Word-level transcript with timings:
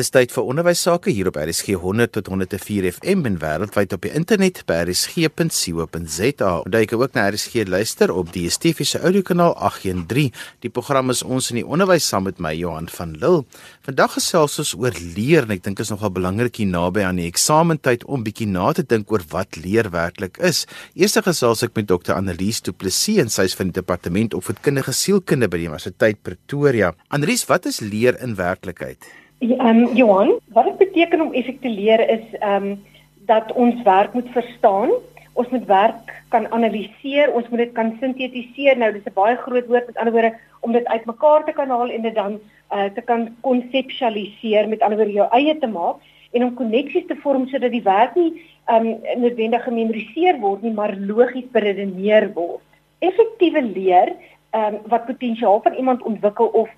Dis 0.00 0.08
tyd 0.14 0.30
vir 0.32 0.46
onderwys 0.48 0.80
sake 0.86 1.12
hier 1.12 1.28
op 1.28 1.36
RSG 1.36 1.74
100 1.76 2.14
tot 2.14 2.28
104 2.30 2.86
FM 2.88 3.26
en 3.28 3.34
wêreldwyd 3.42 3.92
op 3.92 4.06
die 4.06 4.12
internet 4.16 4.62
by 4.70 4.78
rsg.co.za. 4.86 6.52
Onthou 6.62 6.80
jy 6.80 6.96
ook 6.96 7.18
na 7.18 7.26
RSG 7.28 7.66
luister 7.68 8.12
op 8.14 8.30
die 8.32 8.46
Stefiese 8.48 9.02
audiokanaal 9.04 9.52
813. 9.68 10.32
Die 10.64 10.72
program 10.72 11.12
is 11.12 11.20
ons 11.20 11.50
in 11.52 11.60
die 11.60 11.66
onderwys 11.66 12.08
saam 12.08 12.24
met 12.30 12.40
my 12.40 12.54
Johan 12.56 12.88
van 12.88 13.12
Lille. 13.20 13.44
Vandag 13.84 14.16
gesels 14.16 14.56
ons 14.64 14.72
oor 14.80 14.96
leer 15.18 15.44
en 15.44 15.52
ek 15.58 15.66
dink 15.68 15.84
is 15.84 15.92
nogal 15.92 16.14
belangrik 16.16 16.62
hier 16.62 16.72
naby 16.72 17.04
aan 17.04 17.20
die 17.20 17.28
eksamentyd 17.28 18.08
om 18.08 18.24
bietjie 18.24 18.48
na 18.48 18.72
te 18.72 18.88
dink 18.88 19.12
oor 19.12 19.26
wat 19.36 19.60
leer 19.60 19.92
werklik 19.92 20.40
is. 20.40 20.64
Eerste 20.96 21.20
gesels 21.28 21.66
ek 21.68 21.76
met 21.76 21.92
Dr. 21.92 22.16
Annelies 22.16 22.64
Du 22.64 22.72
Plessis 22.72 23.20
en 23.20 23.28
sy 23.28 23.50
is 23.52 23.58
van 23.58 23.68
die 23.68 23.82
departement 23.82 24.40
opvoedkundige 24.40 24.96
sielkunde 24.96 25.52
by 25.52 25.60
die 25.60 25.68
Universiteit 25.68 26.24
Pretoria. 26.24 26.94
Annelies, 27.12 27.44
wat 27.52 27.68
is 27.68 27.84
leer 27.84 28.16
in 28.24 28.40
werklikheid? 28.40 29.19
Ehm 29.40 29.66
um, 29.66 29.94
Johan, 29.96 30.34
wat 30.52 30.64
dit 30.64 30.76
beteken 30.76 31.20
om 31.20 31.32
effek 31.32 31.60
te 31.60 31.68
leer 31.68 32.00
is 32.08 32.24
ehm 32.38 32.64
um, 32.64 32.84
dat 33.26 33.52
ons 33.52 33.82
werk 33.82 34.12
moet 34.12 34.28
verstaan. 34.32 34.90
Ons 35.32 35.48
moet 35.48 35.64
werk 35.64 36.12
kan 36.28 36.50
analiseer, 36.52 37.32
ons 37.32 37.48
moet 37.48 37.58
dit 37.58 37.72
kan 37.72 37.96
sintetiseer. 38.00 38.76
Nou 38.76 38.92
dis 38.92 39.06
'n 39.08 39.14
baie 39.14 39.36
groot 39.36 39.66
woord 39.66 39.86
met 39.86 39.96
ander 39.96 40.12
woorde 40.12 40.36
om 40.60 40.72
dit 40.72 40.86
uitmekaar 40.86 41.44
te 41.44 41.52
kan 41.52 41.68
haal 41.68 41.90
en 41.90 42.02
dit 42.02 42.14
dan 42.14 42.40
uh, 42.72 42.84
te 42.94 43.00
kan 43.00 43.36
konseptualiseer 43.40 44.68
met 44.68 44.82
ander 44.82 44.98
woorde 44.98 45.18
jou 45.18 45.28
eie 45.30 45.58
te 45.58 45.66
maak 45.66 45.96
en 46.30 46.44
om 46.44 46.54
koneksies 46.54 47.06
te 47.06 47.16
vorm 47.16 47.48
sodat 47.48 47.70
die 47.70 47.82
werk 47.82 48.14
nie 48.14 48.42
ehm 48.66 48.86
um, 48.86 49.22
noodwendig 49.22 49.64
gememoriseer 49.64 50.38
word 50.38 50.62
nie, 50.62 50.72
maar 50.72 50.96
logies 50.96 51.48
beredeneer 51.52 52.32
word. 52.34 52.68
Effektiewe 52.98 53.62
leer 53.62 54.12
ehm 54.50 54.74
um, 54.74 54.80
wat 54.84 55.06
potensiaal 55.06 55.60
van 55.62 55.74
iemand 55.74 56.02
ontwikkel 56.02 56.46
of 56.46 56.68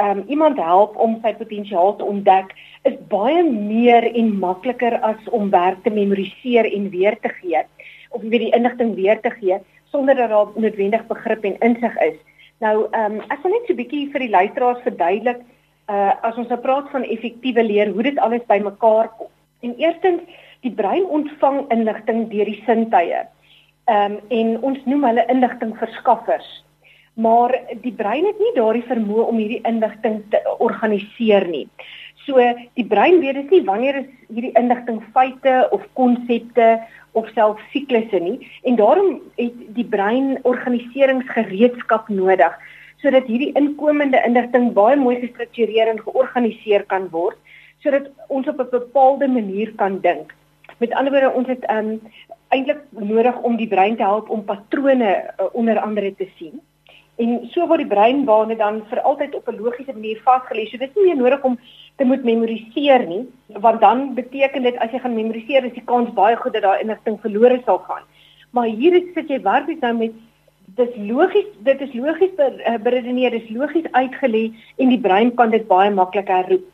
um, 0.00 0.24
iemand 0.28 0.58
help 0.58 0.96
om 0.96 1.18
sy 1.22 1.34
potensiaal 1.34 1.96
te 1.96 2.04
ontdek 2.04 2.54
is 2.88 2.96
baie 3.08 3.42
meer 3.44 4.06
en 4.14 4.38
makliker 4.38 4.98
as 5.00 5.28
om 5.30 5.50
werk 5.50 5.82
te 5.84 5.90
memoriseer 5.90 6.68
en 6.72 6.90
weer 6.90 7.18
te 7.20 7.28
gee 7.40 7.62
of 8.10 8.22
weet 8.22 8.46
die 8.46 8.54
inligting 8.56 8.94
weer 8.94 9.20
te 9.20 9.30
gee 9.30 9.58
sonder 9.92 10.16
dat 10.16 10.30
daar 10.32 10.52
noodwendig 10.56 11.06
begrip 11.06 11.44
en 11.44 11.58
insig 11.60 11.96
is. 12.00 12.16
Nou 12.64 12.86
ehm 12.90 13.18
um, 13.18 13.20
ek 13.28 13.42
wil 13.42 13.52
net 13.52 13.66
so 13.66 13.72
'n 13.72 13.80
bietjie 13.80 14.10
vir 14.12 14.20
die 14.24 14.34
luisteraars 14.36 14.82
verduidelik 14.86 15.40
uh 15.92 16.12
as 16.22 16.36
ons 16.36 16.48
nou 16.48 16.60
praat 16.60 16.88
van 16.90 17.04
effektiewe 17.04 17.62
leer, 17.64 17.92
hoe 17.92 18.02
dit 18.02 18.18
alles 18.18 18.44
bymekaar 18.46 19.08
kom. 19.18 19.30
En 19.60 19.74
eerstens, 19.76 20.20
die 20.60 20.70
brein 20.70 21.04
ontvang 21.04 21.70
inligting 21.70 22.28
deur 22.30 22.44
die 22.44 22.62
sintuie. 22.66 23.22
Ehm 23.84 24.12
um, 24.12 24.20
en 24.28 24.60
ons 24.62 24.84
noem 24.84 25.04
hulle 25.04 25.26
inligtingverskaffers 25.28 26.62
maar 27.14 27.52
die 27.82 27.92
brein 27.92 28.24
het 28.24 28.38
nie 28.40 28.54
daardie 28.56 28.86
vermoë 28.88 29.26
om 29.28 29.40
hierdie 29.40 29.60
inligting 29.68 30.22
te 30.32 30.40
organiseer 30.58 31.46
nie. 31.48 31.66
So 32.26 32.38
die 32.78 32.86
brein 32.86 33.20
weet 33.20 33.40
dit 33.40 33.50
nie 33.50 33.64
wanneer 33.66 34.02
is 34.02 34.10
hierdie 34.28 34.54
inligting 34.58 35.02
feite 35.12 35.68
of 35.74 35.84
konsepte 35.98 36.78
of 37.18 37.28
selfs 37.36 37.64
siklusse 37.72 38.20
nie 38.22 38.38
en 38.62 38.78
daarom 38.80 39.18
het 39.36 39.58
die 39.76 39.84
brein 39.84 40.38
organiseringsgereedskap 40.48 42.08
nodig 42.08 42.54
sodat 43.02 43.26
hierdie 43.26 43.52
inkomende 43.58 44.22
inligting 44.24 44.70
baie 44.76 44.96
mooi 44.96 45.18
gestruktureer 45.20 45.90
en 45.90 46.00
georganiseer 46.00 46.86
kan 46.88 47.10
word 47.12 47.36
sodat 47.82 48.08
ons 48.28 48.48
op 48.48 48.60
'n 48.60 48.70
bepaalde 48.70 49.28
manier 49.28 49.72
kan 49.76 50.00
dink. 50.00 50.32
Met 50.78 50.92
ander 50.92 51.12
woorde 51.12 51.34
ons 51.34 51.48
het 51.48 51.64
um, 51.70 52.00
eintlik 52.48 52.80
nodig 52.90 53.36
om 53.42 53.56
die 53.56 53.68
brein 53.68 53.96
te 53.96 54.02
help 54.02 54.30
om 54.30 54.44
patrone 54.44 55.10
uh, 55.10 55.46
onder 55.52 55.78
andere 55.78 56.14
te 56.14 56.28
sien. 56.38 56.60
En 57.22 57.34
so 57.52 57.66
word 57.70 57.84
die 57.84 57.90
breinbane 57.90 58.56
dan 58.58 58.80
vir 58.90 59.00
altyd 59.08 59.34
op 59.38 59.48
'n 59.48 59.60
logiese 59.62 59.92
manier 59.92 60.20
vasgelê. 60.26 60.66
So 60.70 60.78
dit 60.78 60.90
is 60.90 60.96
nie 60.96 61.06
meer 61.06 61.22
nodig 61.22 61.44
om 61.44 61.58
te 61.96 62.04
moet 62.04 62.24
memoriseer 62.24 63.06
nie, 63.06 63.26
want 63.60 63.80
dan 63.80 64.14
beteken 64.14 64.62
dit 64.62 64.76
as 64.78 64.90
jy 64.90 64.98
gaan 64.98 65.14
memoriseer, 65.14 65.64
is 65.64 65.76
die 65.76 65.84
kans 65.84 66.10
baie 66.14 66.36
goed 66.36 66.52
dat 66.52 66.62
daai 66.62 66.82
inligting 66.82 67.20
verlore 67.20 67.60
sal 67.64 67.78
gaan. 67.78 68.02
Maar 68.50 68.66
hier 68.66 68.94
is 68.94 69.14
sit 69.14 69.28
jy 69.28 69.40
werklik 69.42 69.80
nou 69.80 69.94
met 69.94 70.12
dis 70.76 70.96
logies, 70.96 71.46
dit 71.58 71.80
is 71.80 71.94
logies 71.94 72.34
eh, 72.38 72.78
beredeneer, 72.80 73.30
dis 73.30 73.50
logies 73.50 73.88
uitgelê 73.92 74.52
en 74.78 74.88
die 74.88 75.00
brein 75.00 75.34
kan 75.34 75.50
dit 75.50 75.66
baie 75.68 75.90
maklik 75.90 76.28
herroep. 76.28 76.64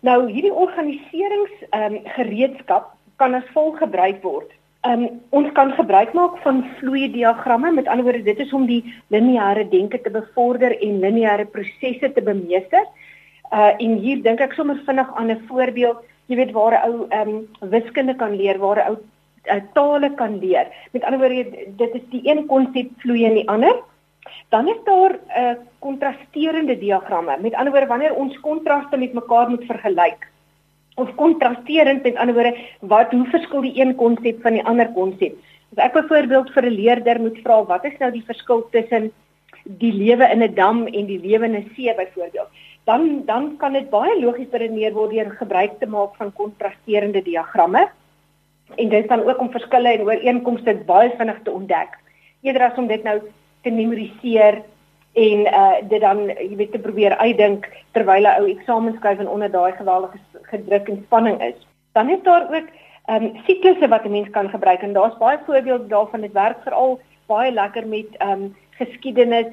Nou 0.00 0.30
hierdie 0.30 0.54
organiserings 0.54 1.66
ehm 1.70 1.94
um, 1.94 2.00
gereedskap 2.16 2.94
kan 3.16 3.34
as 3.34 3.52
volg 3.54 3.78
gebruik 3.78 4.22
word. 4.22 4.48
Um, 4.88 5.20
ons 5.36 5.50
kan 5.52 5.74
gebruik 5.76 6.14
maak 6.16 6.38
van 6.40 6.62
vloei 6.78 7.10
diagramme. 7.12 7.68
Met 7.76 7.88
ander 7.88 8.06
woorde, 8.06 8.22
dit 8.24 8.38
is 8.40 8.52
om 8.56 8.64
die 8.64 8.80
lineêre 9.12 9.66
denke 9.68 10.00
te 10.00 10.10
bevorder 10.10 10.72
en 10.72 11.02
lineêre 11.02 11.44
prosesse 11.52 12.08
te 12.14 12.22
bemeester. 12.24 12.86
Uh 13.52 13.74
en 13.76 13.98
hier 14.00 14.22
dink 14.24 14.40
ek 14.40 14.56
sommer 14.56 14.80
vinnig 14.86 15.10
aan 15.20 15.30
'n 15.30 15.44
voorbeeld, 15.48 16.00
jy 16.32 16.36
weet 16.36 16.52
waar 16.56 16.78
'n 16.78 16.88
ou 16.88 17.06
ehm 17.10 17.28
um, 17.28 17.70
wiskunde 17.70 18.14
kan 18.16 18.36
leer, 18.36 18.58
waar 18.58 18.80
'n 18.80 18.88
ou 18.88 18.96
uh, 19.52 19.60
tale 19.74 20.14
kan 20.14 20.38
leer. 20.38 20.66
Met 20.92 21.04
ander 21.04 21.20
woorde, 21.20 21.66
dit 21.76 21.94
is 21.94 22.06
die 22.10 22.22
een 22.24 22.46
konsep 22.46 22.88
vloei 23.02 23.24
in 23.24 23.34
die 23.34 23.48
ander. 23.48 23.76
Dan 24.48 24.68
is 24.68 24.80
daar 24.84 25.12
'n 25.12 25.40
uh, 25.40 25.54
kontrasterende 25.78 26.78
diagramme. 26.78 27.36
Met 27.40 27.54
ander 27.54 27.72
woorde, 27.72 27.86
wanneer 27.86 28.14
ons 28.14 28.40
kontraste 28.40 28.96
met 28.96 29.12
mekaar 29.12 29.48
moet 29.50 29.64
vergelyk, 29.64 30.28
of 31.00 31.14
kontrasterend 31.18 32.02
met 32.02 32.16
ander 32.16 32.34
woorde 32.34 32.56
wat 32.80 33.12
hoe 33.12 33.26
verskil 33.32 33.64
die 33.66 33.76
een 33.80 33.94
konsep 33.96 34.42
van 34.42 34.58
die 34.58 34.64
ander 34.64 34.90
konsep? 34.96 35.36
As 35.76 35.84
ek 35.86 35.96
byvoorbeeld 35.98 36.52
vir 36.54 36.66
'n 36.66 36.76
leerder 36.76 37.20
moet 37.20 37.38
vra 37.44 37.62
wat 37.64 37.84
is 37.84 37.98
nou 37.98 38.10
die 38.10 38.26
verskil 38.26 38.66
tussen 38.70 39.10
die 39.64 39.92
lewe 39.92 40.26
in 40.30 40.42
'n 40.42 40.54
dam 40.54 40.86
en 40.86 41.06
die 41.06 41.20
lewe 41.20 41.44
in 41.44 41.56
'n 41.56 41.70
see 41.76 41.94
byvoorbeeld? 41.94 42.50
Dan 42.84 43.24
dan 43.26 43.56
kan 43.56 43.72
dit 43.72 43.90
baie 43.90 44.20
logies 44.20 44.50
beredeneer 44.50 44.92
word 44.92 45.10
deur 45.10 45.30
gebruik 45.30 45.78
te 45.78 45.86
maak 45.86 46.16
van 46.16 46.32
kontrasterende 46.32 47.22
diagramme. 47.22 47.88
En 48.76 48.88
dit 48.88 49.06
kan 49.06 49.22
ook 49.22 49.40
om 49.40 49.50
verskille 49.50 49.88
en 49.88 50.00
ooreenkomste 50.00 50.74
baie 50.86 51.10
vinnig 51.18 51.42
te 51.42 51.50
ontdek. 51.50 51.98
Eerder 52.42 52.62
as 52.62 52.78
om 52.78 52.86
dit 52.86 53.02
nou 53.02 53.20
te 53.62 53.70
memoriseer 53.70 54.62
en 55.12 55.40
uh 55.46 55.88
dit 55.88 56.00
dan 56.00 56.26
jy 56.28 56.56
weet 56.56 56.72
te 56.72 56.78
probeer 56.78 57.16
uitdink 57.16 57.68
terwyl 57.92 58.26
'n 58.26 58.40
ou 58.40 58.50
eksamen 58.50 58.94
skryf 58.96 59.18
en 59.18 59.28
onder 59.28 59.50
daai 59.50 59.72
geweldige 59.72 60.18
gedruk 60.42 60.88
en 60.88 61.02
spanning 61.06 61.42
is. 61.42 61.66
Dan 61.92 62.10
is 62.10 62.22
daar 62.22 62.46
ook 62.54 62.68
ehm 63.06 63.24
um, 63.24 63.40
siklusse 63.46 63.88
wat 63.88 64.04
'n 64.04 64.10
mens 64.10 64.30
kan 64.30 64.50
gebruik 64.50 64.82
en 64.82 64.92
daar's 64.92 65.18
baie 65.18 65.38
voorbeelde 65.46 65.86
daarvan 65.86 66.20
dit 66.20 66.32
werk 66.32 66.62
veral 66.62 67.00
baie 67.26 67.52
lekker 67.52 67.86
met 67.86 68.06
ehm 68.18 68.30
um, 68.30 68.56
geskiedenis 68.70 69.46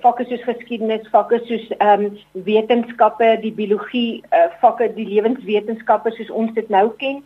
vakke 0.00 0.24
soos 0.24 0.42
geskiedenis 0.42 1.08
vakke 1.10 1.40
soos 1.44 1.68
ehm 1.78 2.04
um, 2.04 2.18
wetenskappe 2.32 3.38
die 3.40 3.52
biologie 3.52 4.22
uh, 4.30 4.48
vakke 4.60 4.94
die 4.94 5.06
lewenswetenskappe 5.06 6.10
soos 6.10 6.30
ons 6.30 6.52
dit 6.52 6.68
nou 6.68 6.90
ken. 6.96 7.22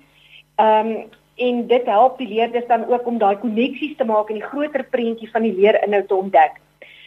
Ehm 0.56 0.90
um, 0.90 1.06
en 1.36 1.66
dit 1.66 1.86
help 1.86 2.18
die 2.18 2.28
leerders 2.28 2.66
dan 2.66 2.86
ook 2.88 3.06
om 3.06 3.18
daai 3.18 3.36
koneksies 3.36 3.96
te 3.96 4.04
maak 4.04 4.28
en 4.28 4.38
die 4.38 4.50
groter 4.50 4.84
prentjie 4.90 5.30
van 5.30 5.42
die 5.42 5.52
leerinhoud 5.52 6.08
te 6.08 6.14
ontdek. 6.14 6.54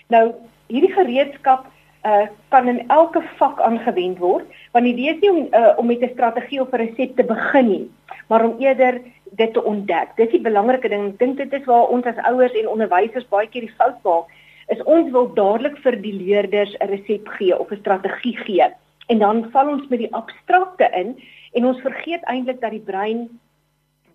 Nou 0.08 0.34
hierdie 0.70 0.94
gereedskap 0.94 1.68
uh, 2.06 2.28
kan 2.54 2.68
in 2.72 2.84
elke 2.90 3.22
vak 3.42 3.62
aangewend 3.66 4.20
word 4.24 4.46
want 4.74 4.86
die 4.86 4.94
idee 4.94 5.16
is 5.16 5.22
nie 5.22 5.32
om 5.34 5.48
uh, 5.54 5.74
om 5.78 5.90
met 5.92 6.04
'n 6.06 6.14
strategie 6.14 6.62
of 6.62 6.74
'n 6.74 6.82
resep 6.86 7.16
te 7.16 7.24
begin 7.24 7.68
nie 7.68 7.88
maar 8.30 8.46
om 8.46 8.60
eerder 8.62 9.02
dit 9.32 9.54
te 9.54 9.64
ontdek. 9.64 10.16
Dis 10.16 10.32
die 10.34 10.42
belangrike 10.42 10.90
ding. 10.90 11.08
Ek 11.14 11.20
dink 11.22 11.38
dit 11.38 11.54
is 11.54 11.66
waar 11.66 11.90
ons 11.94 12.06
as 12.06 12.22
ouers 12.30 12.54
en 12.54 12.70
onderwysers 12.70 13.28
baie 13.34 13.50
keer 13.50 13.66
die 13.68 13.78
fout 13.78 13.98
maak. 14.06 14.30
Is 14.74 14.82
ons 14.86 15.10
wil 15.12 15.32
dadelik 15.34 15.78
vir 15.84 15.98
die 16.02 16.14
leerders 16.14 16.76
'n 16.80 16.90
resep 16.94 17.28
gee 17.38 17.58
of 17.58 17.72
'n 17.72 17.82
strategie 17.82 18.38
gee 18.46 18.70
en 19.10 19.20
dan 19.20 19.50
val 19.52 19.70
ons 19.70 19.88
met 19.90 20.00
die 20.00 20.14
abstrakte 20.14 20.90
in 20.94 21.18
en 21.54 21.66
ons 21.66 21.82
vergeet 21.82 22.24
eintlik 22.30 22.62
dat 22.62 22.72
die 22.72 22.86
brein 22.92 23.28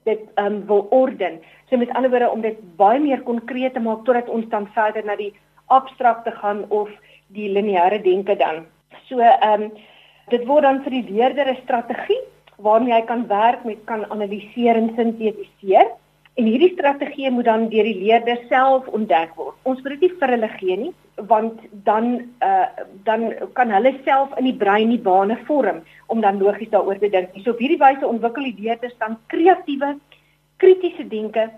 dit 0.05 0.21
um, 0.39 0.67
wil 0.67 0.87
orden. 0.91 1.41
So 1.69 1.77
met 1.77 1.91
ander 1.91 2.11
woorde 2.11 2.31
om 2.31 2.41
dit 2.41 2.77
baie 2.77 3.01
meer 3.01 3.23
konkreet 3.23 3.75
te 3.75 3.81
maak 3.81 4.05
totdat 4.05 4.29
ons 4.29 4.47
dan 4.49 4.69
verder 4.75 5.05
na 5.05 5.17
die 5.17 5.33
abstrakte 5.67 6.31
gaan 6.31 6.65
of 6.69 6.89
die 7.35 7.49
lineêre 7.49 8.03
denke 8.03 8.37
dan. 8.37 8.65
So 9.09 9.19
ehm 9.19 9.63
um, 9.63 9.73
dit 10.33 10.47
word 10.49 10.65
dan 10.65 10.81
vir 10.85 10.91
die 10.91 11.07
leerder 11.11 11.51
'n 11.53 11.63
strategie 11.63 12.21
waarmee 12.57 12.95
hy 12.95 13.03
kan 13.03 13.27
werk 13.29 13.65
met 13.65 13.85
kan 13.85 14.11
analiseer 14.11 14.77
en 14.77 14.93
sintetiseer. 14.97 15.91
En 16.35 16.45
hierdie 16.45 16.73
strategie 16.73 17.31
moet 17.31 17.45
dan 17.45 17.69
deur 17.69 17.85
die 17.85 18.01
leerder 18.01 18.39
self 18.49 18.87
ontdek 18.87 19.35
word. 19.37 19.55
Ons 19.63 19.83
moet 19.83 19.93
dit 19.95 20.01
nie 20.01 20.19
vir 20.19 20.29
hulle 20.29 20.49
gee 20.49 20.77
nie, 20.77 20.95
want 21.31 21.61
dan 21.85 22.07
uh 22.43 22.67
dan 23.05 23.35
kan 23.53 23.71
hulle 23.71 23.95
self 24.05 24.33
in 24.39 24.45
die 24.45 24.59
brein 24.65 24.91
die 24.91 25.03
bane 25.03 25.37
vorm 25.47 25.83
om 26.07 26.21
dan 26.21 26.39
logies 26.39 26.71
daaroor 26.71 26.99
te 26.99 27.11
dink. 27.11 27.31
So 27.45 27.51
op 27.51 27.63
hierdie 27.63 27.79
wyse 27.79 28.07
ontwikkel 28.07 28.51
die 28.51 28.57
leerders 28.65 28.97
dan 28.99 29.19
kreatiewe 29.27 29.95
kritiese 30.57 31.09
denke 31.09 31.51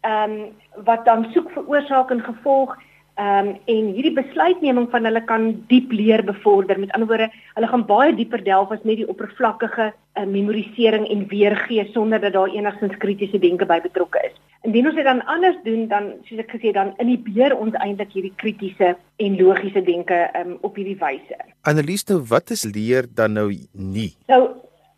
ehm 0.00 0.32
um, 0.32 0.84
wat 0.84 1.04
dan 1.04 1.26
soek 1.34 1.50
vir 1.50 1.68
oorsaak 1.68 2.10
en 2.10 2.22
gevolg 2.22 2.76
Ehm 3.18 3.48
um, 3.48 3.54
en 3.66 3.86
hierdie 3.96 4.14
besluitneming 4.14 4.84
van 4.90 5.06
hulle 5.08 5.20
kan 5.26 5.46
diep 5.70 5.90
leer 5.92 6.22
bevorder. 6.24 6.78
Met 6.78 6.92
ander 6.94 7.08
woorde, 7.10 7.26
hulle 7.54 7.70
gaan 7.70 7.86
baie 7.86 8.12
dieper 8.14 8.44
delf 8.46 8.70
as 8.70 8.84
net 8.86 9.00
die 9.00 9.08
oppervlakkige 9.10 9.88
uh, 9.90 10.26
memorisering 10.26 11.08
en 11.10 11.24
weergee 11.32 11.88
sonder 11.92 12.20
dat 12.22 12.36
daar 12.36 12.54
enigstens 12.54 12.94
kritiese 13.02 13.40
denke 13.42 13.66
by 13.66 13.80
betrokke 13.82 14.22
is. 14.28 14.36
Indien 14.62 14.86
ons 14.86 14.94
dit 14.94 15.04
dan 15.04 15.24
anders 15.26 15.58
doen, 15.64 15.88
dan 15.90 16.12
soos 16.28 16.44
ek 16.44 16.54
gesê 16.54 16.70
dan 16.76 16.94
inhibeer 17.02 17.56
ons 17.58 17.74
eintlik 17.82 18.14
hierdie 18.14 18.36
kritiese 18.38 18.94
en 19.16 19.36
logiese 19.42 19.82
denke 19.82 20.20
um, 20.38 20.54
op 20.62 20.78
hierdie 20.78 20.98
wyse. 21.02 21.42
Annelies, 21.66 22.06
nou 22.06 22.20
wat 22.30 22.54
is 22.54 22.62
leer 22.70 23.10
dan 23.10 23.34
nou 23.34 23.50
nie? 23.72 24.12
Nou 24.30 24.42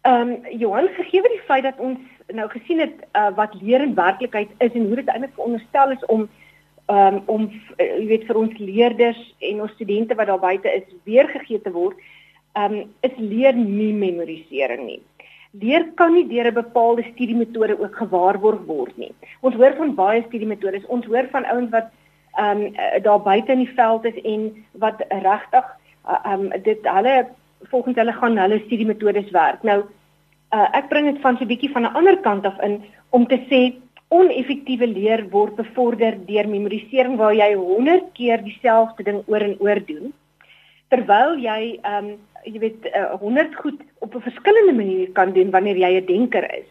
Ehm 0.00 0.28
um, 0.28 0.58
Johan, 0.58 0.88
gegee 0.96 1.20
die 1.22 1.42
feit 1.44 1.62
dat 1.62 1.76
ons 1.76 1.98
nou 2.32 2.46
gesien 2.48 2.78
het 2.80 3.02
uh, 3.12 3.28
wat 3.36 3.56
leer 3.60 3.82
in 3.84 3.94
werklikheid 3.94 4.48
is 4.64 4.72
en 4.72 4.86
hoe 4.86 4.96
dit 4.96 5.08
eintlik 5.12 5.34
veronderstel 5.34 5.90
is 5.92 6.04
om 6.06 6.28
um, 6.90 7.20
om 7.26 7.46
uh, 7.50 7.84
jy 7.84 8.06
weet 8.10 8.26
vir 8.28 8.40
ons 8.40 8.56
leerders 8.58 9.20
en 9.50 9.62
ons 9.66 9.76
studente 9.76 10.16
wat 10.18 10.30
daar 10.30 10.42
buite 10.42 10.72
is 10.72 10.88
weergegee 11.08 11.62
te 11.62 11.72
word, 11.74 11.96
um, 12.58 12.82
is 13.06 13.16
leer 13.18 13.56
nie 13.56 13.92
memorisering 13.94 14.84
nie. 14.86 15.00
Leer 15.60 15.88
kan 15.98 16.14
nie 16.14 16.26
deur 16.30 16.50
'n 16.50 16.54
bepaalde 16.54 17.02
studiemetode 17.12 17.78
ook 17.80 17.96
gewaarborg 17.96 18.66
word 18.66 18.96
nie. 18.98 19.12
Ons 19.42 19.54
hoor 19.54 19.74
van 19.76 19.94
baie 19.94 20.22
studiemetodes. 20.28 20.86
Ons 20.86 21.06
hoor 21.06 21.26
van 21.30 21.44
ouens 21.44 21.70
wat 21.70 21.90
um, 22.38 22.72
daar 23.02 23.22
buite 23.22 23.52
in 23.52 23.64
die 23.64 23.74
veld 23.74 24.04
is 24.04 24.18
en 24.22 24.52
wat 24.72 25.02
regtig 25.08 25.66
um, 26.26 26.50
dit 26.62 26.78
hulle 26.82 27.26
volgens 27.70 27.96
hulle 27.96 28.12
gaan 28.12 28.38
hulle 28.38 28.62
studiemetodes 28.66 29.30
werk. 29.30 29.62
Nou 29.62 29.82
uh, 30.54 30.68
ek 30.72 30.88
bring 30.88 31.10
dit 31.12 31.20
van 31.22 31.36
so 31.36 31.44
'n 31.44 31.52
bietjie 31.52 31.72
van 31.72 31.82
'n 31.82 31.94
ander 31.94 32.16
kant 32.18 32.46
af 32.46 32.60
in 32.62 32.82
om 33.10 33.26
te 33.26 33.38
sê 33.50 33.74
oneffektiewe 34.10 34.86
leer 34.86 35.22
word 35.30 35.54
bevorder 35.56 36.16
deur 36.26 36.48
memorisering 36.48 37.16
waar 37.16 37.34
jy 37.34 37.54
100 37.54 38.10
keer 38.18 38.42
dieselfde 38.42 39.06
ding 39.06 39.22
oor 39.26 39.44
en 39.46 39.56
oor 39.62 39.80
doen 39.86 40.10
terwyl 40.90 41.38
jy 41.38 41.78
ehm 41.82 42.10
um, 42.10 42.18
jy 42.40 42.58
weet 42.58 42.86
uh, 42.96 43.18
100 43.20 43.56
goed 43.62 43.80
op 44.00 44.14
'n 44.14 44.24
verskillende 44.24 44.72
manier 44.72 45.10
kan 45.12 45.32
doen 45.32 45.50
wanneer 45.50 45.76
jy 45.76 45.90
'n 46.00 46.06
denker 46.06 46.44
is. 46.58 46.68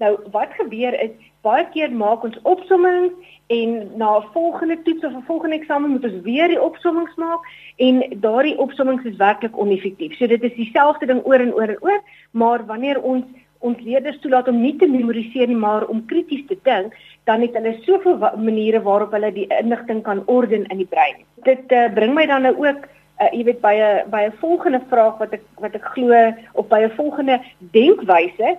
Nou 0.00 0.16
wat 0.32 0.54
gebeur 0.58 0.94
is 1.00 1.10
baie 1.42 1.66
keer 1.74 1.92
maak 1.92 2.24
ons 2.24 2.38
opsommings 2.42 3.12
en 3.46 3.90
na 3.96 4.18
'n 4.18 4.30
volgende 4.32 4.82
toets 4.82 5.04
of 5.04 5.12
'n 5.12 5.28
volgende 5.30 5.56
eksamen 5.56 5.90
moet 5.90 6.04
ons 6.04 6.22
weer 6.22 6.48
die 6.48 6.62
opsommings 6.62 7.14
maak 7.16 7.40
en 7.76 8.02
daardie 8.20 8.58
opsommings 8.58 9.04
is 9.04 9.16
werklik 9.16 9.58
oneffektief. 9.58 10.16
So 10.16 10.26
dit 10.26 10.42
is 10.42 10.54
dieselfde 10.54 11.06
ding 11.06 11.20
oor 11.24 11.40
en 11.40 11.54
oor 11.54 11.68
en 11.68 11.82
oor, 11.82 12.00
maar 12.30 12.66
wanneer 12.66 13.02
ons 13.02 13.24
ons 13.62 13.78
leerders 13.86 14.18
toelaat 14.22 14.48
om 14.50 14.60
nie 14.60 14.74
te 14.78 14.88
memoriseer 14.90 15.50
nie 15.50 15.58
maar 15.58 15.86
om 15.90 16.04
krities 16.10 16.46
te 16.48 16.58
dink, 16.66 16.94
dan 17.30 17.44
het 17.44 17.54
hulle 17.58 17.76
soveel 17.86 18.18
maniere 18.42 18.82
waarop 18.82 19.14
hulle 19.14 19.30
die 19.34 19.46
inligting 19.60 20.02
kan 20.02 20.24
orden 20.26 20.66
in 20.66 20.82
die 20.82 20.88
brein. 20.90 21.22
Dit 21.46 21.72
uh, 21.72 21.86
bring 21.94 22.14
my 22.14 22.26
dan 22.26 22.46
nou 22.48 22.54
ook 22.58 22.88
uh, 23.22 23.30
jy 23.30 23.44
weet 23.44 23.62
by 23.62 23.74
'n 23.78 24.10
by 24.10 24.22
'n 24.26 24.38
volgende 24.40 24.82
vraag 24.90 25.18
wat 25.18 25.32
ek 25.32 25.44
wat 25.60 25.74
ek 25.74 25.84
glo 25.94 26.32
op 26.52 26.68
by 26.68 26.82
'n 26.82 26.96
volgende 26.98 27.40
denkwyse 27.58 28.56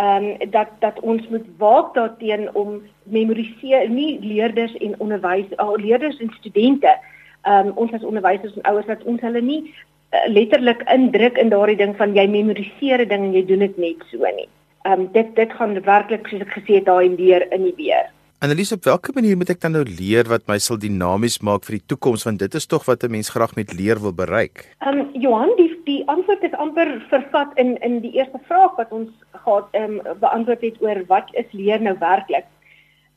ehm 0.00 0.24
um, 0.24 0.50
dat 0.50 0.68
dat 0.80 1.00
ons 1.00 1.28
moet 1.28 1.46
waak 1.58 1.94
daarteenoor 1.94 2.54
om 2.54 2.82
memoriseer 3.04 3.88
nie 3.88 4.18
leerders 4.20 4.76
en 4.76 5.00
onderwys 5.00 5.56
al 5.56 5.76
leerders 5.76 6.18
en 6.18 6.32
studente 6.38 6.98
ehm 7.42 7.66
um, 7.66 7.72
ons 7.74 7.92
as 7.92 8.04
onderwysers 8.04 8.56
en 8.56 8.62
ouers 8.62 8.86
dat 8.86 9.04
ons 9.04 9.20
hulle 9.20 9.40
nie 9.40 9.62
uh, 9.64 9.89
letterlik 10.10 10.82
indruk 10.90 11.38
in 11.38 11.52
daardie 11.52 11.76
ding 11.76 11.96
van 11.96 12.14
jy 12.14 12.26
memoriseer 12.26 13.02
'n 13.04 13.08
ding 13.08 13.24
en 13.24 13.34
jy 13.34 13.44
doen 13.46 13.58
dit 13.66 13.78
net 13.78 14.00
so 14.10 14.18
nie. 14.36 14.48
Ehm 14.84 15.00
um, 15.00 15.12
dit 15.12 15.34
dit 15.36 15.52
gaan 15.52 15.76
werklik 15.84 16.26
soos 16.28 16.40
ek 16.40 16.56
gesê 16.56 16.80
het 16.80 16.86
daai 16.86 17.08
leer 17.16 17.46
in 17.52 17.62
die 17.64 17.76
weer. 17.76 18.10
Annelies, 18.40 18.72
op 18.72 18.84
watter 18.84 19.12
manier 19.12 19.36
moet 19.36 19.50
ek 19.50 19.60
dan 19.60 19.72
nou 19.76 19.84
leer 19.84 20.24
wat 20.24 20.46
my 20.48 20.56
sal 20.58 20.78
dinamies 20.80 21.42
maak 21.44 21.66
vir 21.66 21.76
die 21.76 21.86
toekoms 21.92 22.24
want 22.24 22.38
dit 22.40 22.54
is 22.54 22.66
tog 22.66 22.86
wat 22.88 23.04
'n 23.04 23.10
mens 23.10 23.28
graag 23.28 23.54
met 23.54 23.74
leer 23.76 24.00
wil 24.00 24.12
bereik? 24.12 24.64
Ehm 24.80 24.98
um, 24.98 25.10
Johan, 25.12 25.52
die 25.56 25.68
die 25.84 26.02
antwoord 26.08 26.42
is 26.42 26.56
amper 26.56 27.04
vervat 27.10 27.52
in 27.56 27.76
in 27.82 28.00
die 28.00 28.12
eerste 28.16 28.40
vraag 28.48 28.76
wat 28.76 28.90
ons 28.90 29.10
gehad 29.44 29.68
ehm 29.72 30.00
um, 30.00 30.18
beantwoord 30.20 30.60
het 30.60 30.80
oor 30.80 31.04
wat 31.06 31.28
is 31.32 31.52
leer 31.52 31.80
nou 31.80 31.96
werklik? 31.98 32.46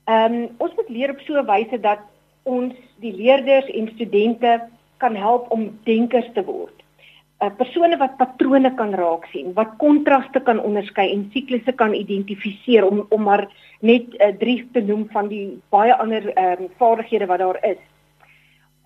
Ehm 0.06 0.34
um, 0.34 0.50
ons 0.58 0.76
moet 0.76 0.90
leer 0.90 1.10
op 1.10 1.20
so 1.20 1.40
'n 1.40 1.46
wyse 1.46 1.80
dat 1.80 2.00
ons 2.44 2.74
die 3.00 3.16
leerders 3.16 3.70
en 3.72 3.92
studente 3.96 4.62
kan 4.98 5.16
help 5.16 5.52
om 5.52 5.80
denkers 5.84 6.28
te 6.34 6.44
word. 6.44 6.83
Uh, 7.44 7.52
persone 7.58 7.98
wat 8.00 8.18
patrone 8.18 8.72
kan 8.80 8.94
raak 8.96 9.28
sien, 9.32 9.52
wat 9.58 9.76
kontraste 9.82 10.40
kan 10.48 10.62
onderskei 10.64 11.10
en 11.12 11.28
siklusse 11.34 11.76
kan 11.80 11.96
identifiseer 11.98 12.88
om 12.88 13.06
om 13.10 13.24
maar 13.28 13.48
net 13.82 14.16
uh, 14.20 14.32
drie 14.40 14.62
te 14.74 14.82
noem 14.82 15.08
van 15.12 15.28
die 15.32 15.60
baie 15.76 15.96
ander 15.96 16.30
ehm 16.34 16.68
um, 16.68 16.70
vaardighede 16.80 17.28
wat 17.32 17.44
daar 17.44 17.60
is. 17.74 17.82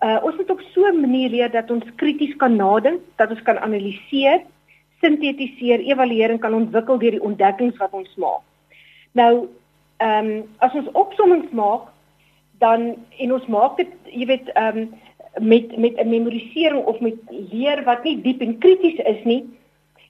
Uh 0.04 0.18
ons 0.22 0.36
moet 0.36 0.50
op 0.50 0.60
so 0.74 0.86
'n 0.86 1.00
manier 1.00 1.30
leer 1.30 1.50
dat 1.50 1.70
ons 1.70 1.84
krities 1.96 2.36
kan 2.36 2.56
nadink, 2.56 3.00
dat 3.16 3.30
ons 3.30 3.42
kan 3.42 3.58
analiseer, 3.58 4.42
sintetiseer, 5.00 5.80
evalueer 5.80 6.30
en 6.30 6.38
kan 6.38 6.54
ontwikkel 6.54 6.98
deur 6.98 7.10
die 7.10 7.22
ontdekkings 7.30 7.76
wat 7.76 7.92
ons 7.92 8.14
maak. 8.16 8.42
Nou, 9.12 9.48
ehm 9.96 10.26
um, 10.26 10.44
as 10.58 10.74
ons 10.74 10.90
opsommings 10.92 11.50
maak, 11.50 11.90
dan 12.58 12.96
en 13.18 13.32
ons 13.32 13.46
maak 13.46 13.76
dit, 13.76 13.92
jy 14.04 14.26
weet, 14.26 14.50
ehm 14.54 14.78
um, 14.78 14.88
met 15.40 15.76
met 15.76 15.96
'n 15.96 16.08
memorisering 16.08 16.84
of 16.84 17.00
met 17.00 17.14
leer 17.28 17.84
wat 17.84 18.04
nie 18.04 18.20
diep 18.22 18.40
en 18.40 18.58
krities 18.58 18.98
is 18.98 19.24
nie, 19.24 19.44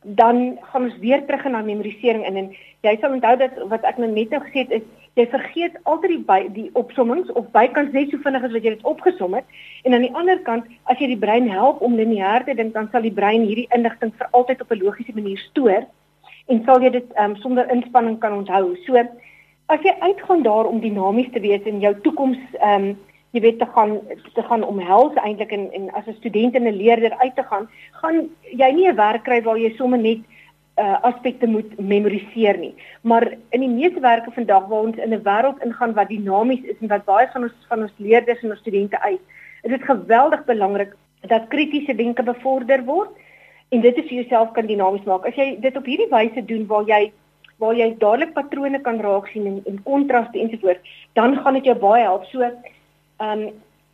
dan 0.03 0.59
gaan 0.63 0.83
ons 0.83 0.99
weer 0.99 1.25
terug 1.27 1.45
na 1.45 1.63
memorisering 1.63 2.27
in 2.27 2.37
en 2.37 2.51
jy 2.81 2.97
sal 3.01 3.13
onthou 3.13 3.37
dat 3.37 3.51
wat 3.69 3.83
ek 3.83 3.99
nou 3.99 4.11
net 4.11 4.31
nou 4.31 4.41
gesê 4.45 4.65
het 4.65 4.71
is 4.71 4.83
jy 5.19 5.27
vergeet 5.27 5.79
altyd 5.83 6.11
die 6.11 6.25
by, 6.25 6.39
die 6.55 6.71
opsommings 6.79 7.31
of 7.33 7.51
bykans 7.51 7.93
net 7.93 8.11
so 8.11 8.23
vinnig 8.23 8.45
as 8.47 8.53
wat 8.55 8.63
jy 8.63 8.75
dit 8.77 8.85
opgesom 8.87 9.35
het 9.35 9.45
en 9.83 9.95
aan 9.95 10.07
die 10.07 10.15
ander 10.15 10.39
kant 10.47 10.69
as 10.85 10.99
jy 11.03 11.11
die 11.11 11.23
brein 11.25 11.49
help 11.51 11.83
om 11.83 11.97
lineêr 11.99 12.47
te 12.47 12.55
dink 12.55 12.75
dan 12.75 12.89
sal 12.93 13.03
die 13.03 13.15
brein 13.15 13.43
hierdie 13.43 13.67
inligting 13.75 14.15
vir 14.21 14.29
altyd 14.31 14.63
op 14.63 14.71
'n 14.71 14.83
logiese 14.85 15.15
manier 15.15 15.39
stoor 15.51 15.89
en 16.49 16.63
sal 16.65 16.81
jy 16.83 16.91
dit 16.91 17.09
um, 17.21 17.37
sonder 17.37 17.69
inspanning 17.71 18.19
kan 18.19 18.33
onthou. 18.33 18.77
So 18.87 18.97
as 19.69 19.83
jy 19.85 19.93
uitgaan 20.01 20.43
daar 20.43 20.65
om 20.71 20.81
dinamies 20.81 21.33
te 21.33 21.41
wees 21.41 21.67
in 21.67 21.81
jou 21.81 21.95
toekoms 22.07 22.39
ehm 22.61 22.89
um, 22.89 22.97
jy 23.38 23.44
weet 23.44 23.61
te 23.62 23.69
gaan 23.75 23.99
te 24.35 24.43
gaan 24.49 24.67
omhels 24.67 25.14
eintlik 25.23 25.52
en 25.55 25.69
en 25.79 25.90
as 25.94 26.06
'n 26.06 26.19
student 26.19 26.55
en 26.55 26.67
'n 26.67 26.81
leerder 26.82 27.14
uit 27.19 27.35
te 27.37 27.43
gaan, 27.43 27.69
gaan 28.02 28.29
jy 28.62 28.70
nie 28.73 28.88
'n 28.88 28.96
werk 28.96 29.25
kry 29.25 29.43
waar 29.43 29.58
jy 29.58 29.70
sommer 29.76 29.99
net 29.99 30.19
uh 30.79 30.99
aspekte 31.02 31.46
moet 31.46 31.70
memoriseer 31.79 32.58
nie. 32.58 32.75
Maar 33.02 33.25
in 33.50 33.61
die 33.61 33.69
meeste 33.69 34.00
werke 34.00 34.31
vandag 34.31 34.69
waar 34.69 34.87
ons 34.87 34.96
in 34.96 35.14
'n 35.14 35.23
wêreld 35.23 35.62
ingaan 35.64 35.94
wat 35.94 36.08
dinamies 36.08 36.62
is 36.62 36.76
en 36.81 36.88
wat 36.88 37.05
baie 37.05 37.29
van 37.32 37.43
ons 37.43 37.56
van 37.69 37.82
ons 37.82 37.94
leerders 37.96 38.43
en 38.43 38.50
ons 38.50 38.61
studente 38.61 39.00
uit, 39.00 39.20
is 39.62 39.70
dit 39.70 39.82
geweldig 39.82 40.44
belangrik 40.44 40.93
dat 41.26 41.49
kritiese 41.49 41.94
denke 41.94 42.23
bevorder 42.23 42.85
word 42.85 43.11
en 43.69 43.81
dit 43.81 43.96
is 43.96 44.08
vir 44.08 44.23
jouself 44.23 44.52
kan 44.52 44.67
dinamies 44.67 45.05
maak. 45.05 45.26
As 45.26 45.35
jy 45.35 45.56
dit 45.61 45.76
op 45.76 45.85
hierdie 45.85 46.11
wyse 46.11 46.44
doen 46.44 46.67
waar 46.67 46.87
jy 46.87 47.12
waar 47.58 47.75
jy 47.75 47.96
dadelik 47.99 48.35
patrone 48.35 48.81
kan 48.81 49.00
raak 49.00 49.26
sien 49.26 49.46
en 49.46 49.62
en 49.67 49.82
kontraste 49.82 50.38
ensovoorts, 50.38 50.81
dan 51.12 51.37
gaan 51.37 51.55
dit 51.55 51.64
jou 51.64 51.75
baie 51.75 52.02
help. 52.02 52.25
So 52.25 52.50
um, 53.20 53.49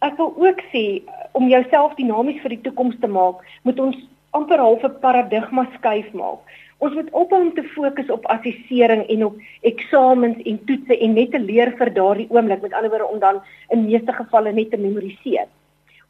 ek 0.05 0.17
wil 0.21 0.35
ook 0.37 0.61
sê 0.73 1.03
om 1.33 1.49
jouself 1.49 1.95
dinamies 1.97 2.41
vir 2.43 2.57
die 2.57 2.65
toekoms 2.67 2.99
te 3.01 3.09
maak, 3.09 3.41
moet 3.63 3.81
ons 3.81 3.97
amper 4.37 4.59
half 4.59 4.85
'n 4.85 5.01
paradigma 5.01 5.67
skuif 5.75 6.13
maak. 6.13 6.41
Ons 6.79 6.95
moet 6.95 7.11
ophou 7.11 7.41
om 7.41 7.53
te 7.55 7.63
fokus 7.63 8.11
op 8.11 8.27
assessering 8.27 9.07
en 9.09 9.25
op 9.25 9.37
eksamens 9.61 10.41
en 10.45 10.65
toetse 10.65 10.99
en 10.99 11.15
net 11.15 11.31
te 11.31 11.39
leer 11.39 11.73
vir 11.79 11.91
daardie 11.95 12.27
oomblik, 12.31 12.63
met 12.63 12.73
ander 12.73 12.91
woorde 12.91 13.13
om 13.13 13.19
dan 13.19 13.43
in 13.69 13.87
meeste 13.87 14.13
gevalle 14.13 14.53
net 14.53 14.71
te 14.71 14.77
memoriseer. 14.77 15.47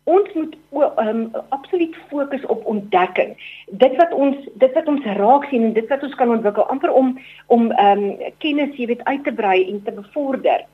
Ons 0.05 0.33
moet 0.35 0.57
um, 1.01 1.31
absoluut 1.49 1.95
fokus 2.11 2.47
op 2.47 2.67
ontdekking. 2.67 3.37
Dit 3.69 3.95
wat 3.97 4.13
ons 4.13 4.37
dit 4.55 4.75
wat 4.75 4.89
ons 4.89 5.05
raak 5.21 5.47
sien 5.49 5.63
en 5.65 5.73
dit 5.73 5.89
wat 5.89 6.03
ons 6.03 6.15
kan 6.15 6.31
ontwikkel 6.31 6.67
amper 6.69 6.93
om 6.93 7.15
om 7.47 7.71
ehm 7.71 8.03
um, 8.03 8.33
kennis, 8.39 8.77
jy 8.77 8.87
weet, 8.87 9.05
uit 9.05 9.25
te 9.25 9.33
brei 9.33 9.71
en 9.71 9.83
te 9.85 9.93
bevorder. 9.93 10.67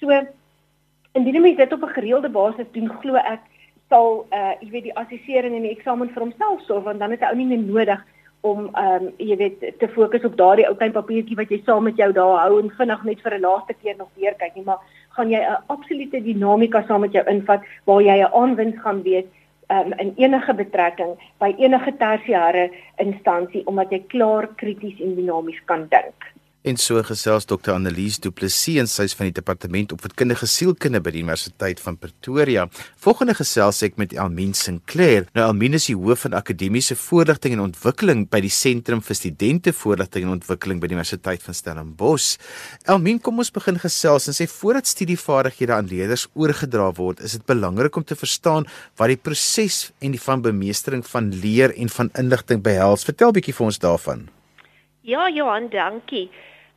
So 0.00 0.10
indien 1.14 1.42
mense 1.42 1.56
dit 1.56 1.72
op 1.72 1.82
'n 1.82 1.94
gereelde 1.96 2.28
basis 2.28 2.66
doen, 2.72 2.88
glo 3.00 3.14
ek 3.14 3.40
sal 3.88 4.26
uh 4.32 4.52
jy 4.60 4.70
weet 4.70 4.88
die 4.88 4.98
assessering 5.02 5.54
en 5.56 5.62
die 5.62 5.76
eksamen 5.76 6.10
vir 6.10 6.22
homself 6.22 6.60
sorg 6.66 6.84
want 6.84 6.98
dan 6.98 7.10
het 7.10 7.20
hy 7.20 7.30
ou 7.32 7.36
nie 7.36 7.46
meer 7.46 7.64
nodig 7.64 8.00
om 8.44 8.66
ehm 8.72 9.04
um, 9.04 9.12
jy 9.16 9.36
weet 9.36 9.62
te 9.78 9.88
fokus 9.88 10.24
op 10.28 10.36
daardie 10.36 10.66
ou 10.68 10.74
klein 10.80 10.92
papiertjie 10.92 11.36
wat 11.36 11.52
jy 11.52 11.60
saam 11.64 11.86
met 11.88 11.96
jou 11.96 12.10
daar 12.12 12.42
hou 12.42 12.58
en 12.60 12.74
vinnig 12.80 13.04
net 13.04 13.22
vir 13.24 13.36
'n 13.36 13.46
laaste 13.46 13.74
keer 13.82 13.96
nog 13.96 14.10
weer 14.16 14.34
kyk 14.34 14.54
nie, 14.54 14.64
maar 14.64 14.80
gaan 15.16 15.30
jy 15.30 15.40
'n 15.40 15.62
absolute 15.68 16.20
dinamika 16.22 16.84
saam 16.86 17.00
met 17.00 17.12
jou 17.12 17.24
invat 17.28 17.62
waar 17.86 18.02
jy 18.02 18.18
'n 18.20 18.34
aanwins 18.42 18.80
gaan 18.82 19.02
wees 19.02 19.24
um, 19.70 19.92
in 19.92 20.12
enige 20.16 20.54
betrekking 20.54 21.16
by 21.38 21.54
enige 21.58 21.92
tersiêre 22.02 22.70
instansie 22.96 23.66
omdat 23.66 23.90
jy 23.90 24.02
klaar 24.08 24.48
krities 24.56 25.00
en 25.00 25.14
dinamies 25.14 25.64
kan 25.64 25.86
dink. 25.88 26.33
En 26.64 26.78
so 26.80 26.96
gesels 27.04 27.44
Dr 27.44 27.74
Annelies 27.74 28.16
Du 28.24 28.30
Plessis 28.32 28.78
en 28.80 28.86
sy 28.88 29.04
is 29.04 29.14
van 29.18 29.26
die 29.28 29.34
departement 29.36 29.90
opvoedkundige 29.92 30.46
sielkunde 30.48 31.02
by 31.04 31.10
die 31.12 31.20
Universiteit 31.20 31.80
van 31.84 31.98
Pretoria. 32.00 32.62
Volgende 33.04 33.34
gesels 33.36 33.82
ek 33.84 33.98
met 34.00 34.14
Elmien 34.16 34.54
Sinclair. 34.56 35.26
Nou 35.36 35.44
Elmien 35.50 35.76
is 35.76 35.90
die 35.90 35.96
hoof 36.00 36.22
van 36.24 36.38
akademiese 36.38 36.96
voorligting 36.96 37.58
en 37.58 37.66
ontwikkeling 37.66 38.22
by 38.32 38.40
die 38.46 38.52
Sentrum 38.56 39.02
vir 39.04 39.18
Studente 39.18 39.74
Voorligting 39.76 40.24
en 40.24 40.38
Ontwikkeling 40.38 40.80
by 40.80 40.88
die 40.88 40.96
Universiteit 40.96 41.44
van 41.44 41.58
Stellenbosch. 41.58 42.38
Elmien, 42.88 43.20
kom 43.20 43.44
ons 43.44 43.52
begin 43.52 43.82
gesels 43.84 44.30
en 44.32 44.38
sê 44.38 44.48
voordat 44.48 44.88
studievaardighede 44.88 45.76
aan 45.76 45.92
leerders 45.92 46.24
oorgedra 46.32 46.88
word, 46.96 47.20
is 47.20 47.36
dit 47.36 47.44
belangrik 47.44 48.00
om 48.00 48.08
te 48.08 48.16
verstaan 48.16 48.64
wat 48.96 49.12
die 49.12 49.20
proses 49.20 49.90
en 50.00 50.16
die 50.16 50.24
van 50.30 50.40
bemeestering 50.48 51.04
van 51.12 51.28
leer 51.44 51.76
en 51.76 51.92
van 51.92 52.08
inligting 52.24 52.64
behels. 52.64 53.04
Vertel 53.04 53.36
bietjie 53.36 53.52
vir 53.60 53.68
ons 53.68 53.82
daarvan. 53.84 54.24
Ja, 55.04 55.28
Johan, 55.28 55.68
dankie. 55.68 56.30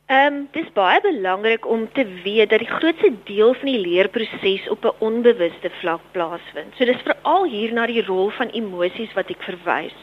Ehm 0.08 0.34
um, 0.34 0.48
dis 0.52 0.68
baie 0.72 1.00
belangrik 1.00 1.66
om 1.66 1.88
te 1.92 2.04
weet 2.24 2.50
dat 2.50 2.58
die 2.58 2.74
grootste 2.78 3.12
deel 3.24 3.54
van 3.54 3.68
die 3.68 3.80
leerproses 3.80 4.68
op 4.68 4.84
'n 4.84 4.96
onbewuste 4.98 5.70
vlak 5.80 6.00
plaasvind. 6.12 6.74
So 6.76 6.84
dis 6.84 7.02
veral 7.04 7.44
hier 7.44 7.72
na 7.72 7.86
die 7.86 8.04
rol 8.04 8.30
van 8.30 8.48
emosies 8.48 9.12
wat 9.12 9.30
ek 9.30 9.42
verwys. 9.42 9.96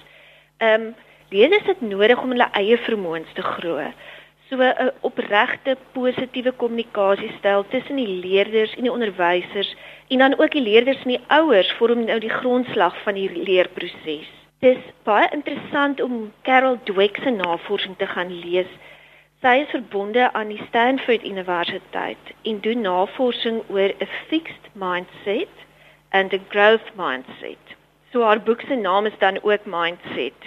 Ehm 0.58 0.82
um, 0.82 0.96
Leerders 1.30 1.66
het 1.66 1.82
nodig 1.82 2.22
om 2.22 2.30
hulle 2.30 2.46
eie 2.54 2.78
vermoëns 2.78 3.32
te 3.34 3.42
groei. 3.42 3.88
So 4.50 4.62
'n 4.62 4.92
opregte 5.02 5.78
positiewe 5.92 6.52
kommunikasiestyl 6.52 7.66
tussen 7.70 7.96
die 7.96 8.20
leerders 8.26 8.76
en 8.76 8.84
die 8.86 8.92
onderwysers 8.92 9.76
en 10.08 10.18
dan 10.18 10.38
ook 10.40 10.52
die 10.52 10.62
leerders 10.62 11.02
en 11.04 11.16
die 11.16 11.24
ouers 11.28 11.72
vorm 11.80 12.06
nou 12.06 12.20
die 12.20 12.30
grondslag 12.30 13.02
van 13.04 13.14
die 13.14 13.30
leerproses. 13.34 14.30
Dis 14.60 14.78
baie 15.04 15.28
interessant 15.32 16.02
om 16.02 16.32
Carol 16.44 16.78
Dweck 16.84 17.18
se 17.24 17.30
navorsing 17.30 17.98
te 17.98 18.08
gaan 18.08 18.40
lees. 18.40 18.70
Sy 19.44 19.62
is 19.66 19.70
verbonde 19.70 20.34
aan 20.34 20.48
die 20.48 20.62
Stanford 20.68 21.26
Universiteit 21.28 22.34
en 22.44 22.60
doen 22.64 22.82
navorsing 22.82 23.64
oor 23.68 23.92
'n 24.00 24.08
fixed 24.30 24.70
mindset 24.74 25.66
and 26.12 26.34
a 26.34 26.40
growth 26.50 26.88
mindset. 26.96 27.76
So 28.12 28.24
haar 28.24 28.40
boek 28.40 28.62
se 28.62 28.76
naam 28.76 29.06
is 29.06 29.18
dan 29.20 29.42
ook 29.44 29.66
Mindset. 29.66 30.40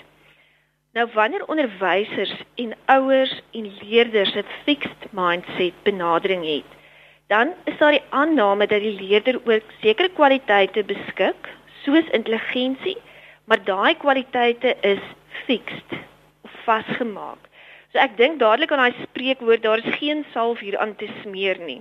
Nou 0.93 1.09
wanneer 1.13 1.45
onderwysers 1.47 2.33
en 2.55 2.73
ouers 2.85 3.41
en 3.53 3.73
leerders 3.83 4.35
'n 4.35 4.45
fixed 4.65 5.03
mindset 5.11 5.75
benadering 5.83 6.45
het, 6.45 6.71
dan 7.27 7.53
is 7.65 7.79
daar 7.79 7.91
die 7.91 8.09
aanname 8.09 8.67
dat 8.67 8.81
die 8.81 9.01
leerder 9.01 9.41
ook 9.45 9.63
sekere 9.81 10.09
kwaliteite 10.09 10.85
beskik, 10.85 11.49
soos 11.85 12.09
intelligensie, 12.11 12.97
maar 13.45 13.65
daai 13.65 13.95
kwaliteite 13.97 14.77
is 14.81 15.05
fixed 15.45 15.93
of 16.41 16.51
vasgemaak. 16.65 17.48
So 17.93 18.01
ek 18.03 18.19
dink 18.19 18.37
dadelik 18.43 18.73
aan 18.75 18.83
daai 18.85 19.05
spreekwoord, 19.07 19.63
daar 19.65 19.81
is 19.81 19.95
geen 19.97 20.25
salf 20.35 20.61
hier 20.61 20.77
aan 20.79 20.93
te 21.01 21.09
smeer 21.23 21.57
nie. 21.65 21.81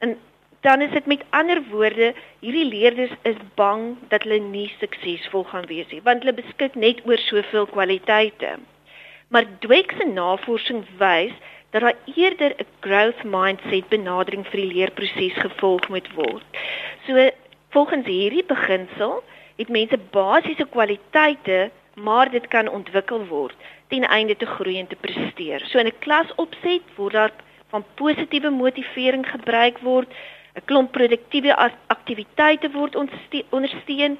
En 0.00 0.16
dan 0.64 0.80
is 0.80 0.92
dit 0.94 1.06
met 1.10 1.24
ander 1.36 1.60
woorde, 1.68 2.12
hierdie 2.40 2.68
leerders 2.70 3.12
is 3.28 3.40
bang 3.58 3.98
dat 4.08 4.24
hulle 4.24 4.38
nie 4.44 4.70
suksesvol 4.80 5.44
gaan 5.50 5.66
wees 5.68 5.90
nie, 5.92 6.00
want 6.06 6.24
hulle 6.24 6.38
beskik 6.38 6.78
net 6.78 7.02
oor 7.04 7.20
soveel 7.20 7.68
kwaliteite. 7.74 8.54
Maar 9.28 9.48
Dweck 9.64 9.92
se 9.98 10.06
navorsing 10.08 10.86
wys 11.00 11.36
dat 11.74 11.84
daar 11.84 12.00
eerder 12.14 12.56
'n 12.56 12.68
growth 12.80 13.22
mindset 13.24 13.88
benadering 13.92 14.46
vir 14.46 14.60
die 14.60 14.72
leerproses 14.72 15.36
gevolg 15.44 15.88
moet 15.88 16.08
word. 16.14 16.44
So 17.06 17.28
volgens 17.76 18.06
hierdie 18.06 18.44
beginsel 18.44 19.22
het 19.56 19.68
mense 19.68 19.98
basiese 20.10 20.64
kwaliteite, 20.64 21.70
maar 21.94 22.30
dit 22.30 22.48
kan 22.48 22.68
ontwikkel 22.68 23.26
word 23.26 23.56
ten 23.92 24.08
einde 24.08 24.36
te 24.36 24.46
groei 24.46 24.78
en 24.80 24.88
te 24.88 24.96
presteer. 24.96 25.60
So 25.68 25.78
in 25.78 25.86
'n 25.86 25.98
klas 26.04 26.28
opset 26.36 26.84
word 26.96 27.12
daar 27.12 27.32
van 27.72 27.84
positiewe 27.94 28.50
motivering 28.50 29.24
gebruik 29.34 29.78
word, 29.78 30.08
'n 30.56 30.64
klomp 30.64 30.92
produktiewe 30.92 31.52
aktiwiteite 31.86 32.70
word 32.70 32.96
ondersteun 33.50 34.18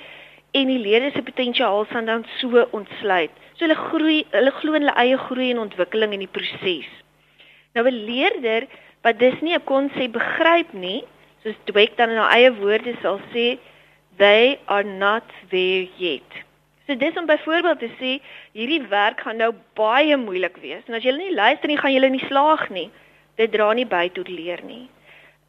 en 0.52 0.66
die 0.66 0.78
leerders 0.78 1.14
se 1.14 1.22
potensiaal 1.22 1.86
sal 1.90 2.04
dan 2.04 2.24
so 2.40 2.68
ontsluit. 2.70 3.32
So 3.54 3.64
hulle 3.64 3.80
groei, 3.88 4.26
hulle 4.30 4.52
glo 4.60 4.74
in 4.74 4.82
hulle 4.82 4.96
eie 5.04 5.18
groei 5.18 5.50
en 5.50 5.58
ontwikkeling 5.58 6.12
in 6.12 6.24
die 6.26 6.34
proses. 6.38 6.88
Nou 7.74 7.86
'n 7.88 8.04
leerder 8.04 8.66
wat 9.02 9.18
dis 9.18 9.40
nie 9.40 9.54
'n 9.54 9.64
konsep 9.64 10.12
begryp 10.12 10.72
nie, 10.72 11.04
soos 11.42 11.56
Dweck 11.64 11.96
dan 11.96 12.10
in 12.10 12.16
haar 12.16 12.36
eie 12.36 12.52
woorde 12.52 12.94
sal 13.02 13.20
sê, 13.32 13.58
they 14.18 14.58
are 14.66 14.84
not 14.84 15.24
there 15.50 15.88
yet. 15.96 16.44
So 16.92 16.98
dis 16.98 17.16
om 17.16 17.26
byvoorbeeld 17.26 17.78
te 17.78 17.88
sê 17.96 18.10
hierdie 18.52 18.82
werk 18.88 19.22
gaan 19.24 19.38
nou 19.40 19.54
baie 19.78 20.16
moeilik 20.20 20.58
wees 20.60 20.82
en 20.90 20.98
as 20.98 21.06
jy 21.06 21.14
nie 21.16 21.30
luister 21.32 21.70
nie 21.70 21.78
gaan 21.80 21.94
jy 21.94 22.10
nie 22.12 22.26
slaag 22.26 22.66
nie. 22.68 22.90
Dit 23.40 23.54
dra 23.54 23.70
nie 23.72 23.86
by 23.88 24.10
tot 24.12 24.28
leer 24.28 24.60
nie. 24.68 24.90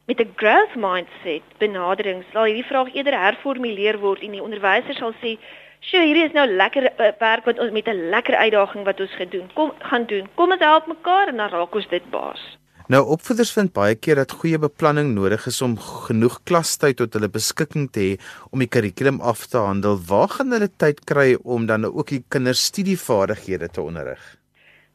Met 0.07 0.23
'n 0.23 0.31
growth 0.39 0.79
mindset 0.85 1.43
benadering 1.59 2.23
sal 2.31 2.47
hierdie 2.47 2.69
vraag 2.71 2.95
eerder 2.95 3.19
herformuleer 3.25 3.99
word 3.99 4.23
en 4.23 4.31
die 4.31 4.45
onderwyser 4.47 4.95
sal 4.95 5.13
sê, 5.19 5.37
"Sjoe, 5.81 6.07
hierdie 6.07 6.27
is 6.29 6.39
nou 6.39 6.47
lekker 6.47 6.91
uh, 6.95 7.11
werk 7.19 7.45
wat 7.45 7.59
ons 7.59 7.71
met 7.71 7.87
'n 7.89 8.09
lekker 8.09 8.35
uitdaging 8.35 8.85
wat 8.85 8.99
ons 8.99 9.15
gedoen. 9.15 9.49
Kom 9.53 9.73
gaan 9.79 10.05
doen. 10.05 10.29
Kom 10.35 10.51
ons 10.51 10.61
help 10.61 10.87
mekaar 10.87 11.27
en 11.27 11.37
dan 11.37 11.49
raak 11.49 11.75
ons 11.75 11.87
dit 11.87 12.09
baas." 12.09 12.62
Nou 12.93 12.99
opvoeders 13.09 13.49
vind 13.55 13.71
baie 13.73 13.95
keer 13.97 14.19
dat 14.19 14.33
goeie 14.37 14.57
beplanning 14.61 15.15
nodig 15.15 15.47
is 15.49 15.55
om 15.65 15.71
genoeg 15.81 16.35
klastyd 16.45 16.99
tot 16.99 17.15
hulle 17.17 17.29
beskikking 17.35 17.87
te 17.95 18.01
hê 18.03 18.09
om 18.53 18.61
die 18.61 18.67
kurrikulum 18.69 19.15
af 19.31 19.47
te 19.49 19.57
handel. 19.57 19.95
Waar 20.09 20.29
gaan 20.29 20.53
hulle 20.53 20.67
tyd 20.83 20.99
kry 21.09 21.31
om 21.55 21.63
dan 21.65 21.87
ook 21.87 22.11
die 22.13 22.19
kinders 22.35 22.61
studievaardighede 22.69 23.71
te 23.73 23.81
onderrig? 23.81 24.21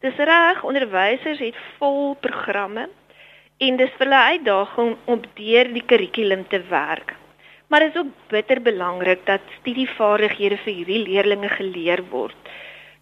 Dis 0.05 0.21
reg, 0.31 0.61
onderwysers 0.63 1.41
het 1.43 1.59
vol 1.79 2.15
programme 2.27 2.85
en 3.67 3.81
dis 3.81 3.97
vir 3.97 4.07
hulle 4.07 4.21
uitdaging 4.35 4.93
om 5.15 5.25
deur 5.41 5.71
die 5.73 5.83
kurrikulum 5.91 6.45
te 6.53 6.61
werk. 6.69 7.17
Maar 7.67 7.87
dit 7.87 7.97
is 7.97 8.03
ook 8.05 8.13
bitter 8.31 8.61
belangrik 8.69 9.25
dat 9.27 9.49
studievaardighede 9.57 10.61
vir 10.67 10.77
hierdie 10.77 11.01
leerders 11.09 11.57
geleer 11.57 12.05
word. 12.13 12.39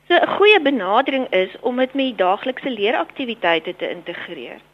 So 0.09 0.15
'n 0.15 0.39
goeie 0.39 0.61
benadering 0.61 1.29
is 1.33 1.53
om 1.61 1.77
dit 1.85 1.95
met 1.95 2.19
daaglikse 2.19 2.71
leeraktiwiteite 2.71 3.77
te 3.77 3.91
integreer. 3.91 4.65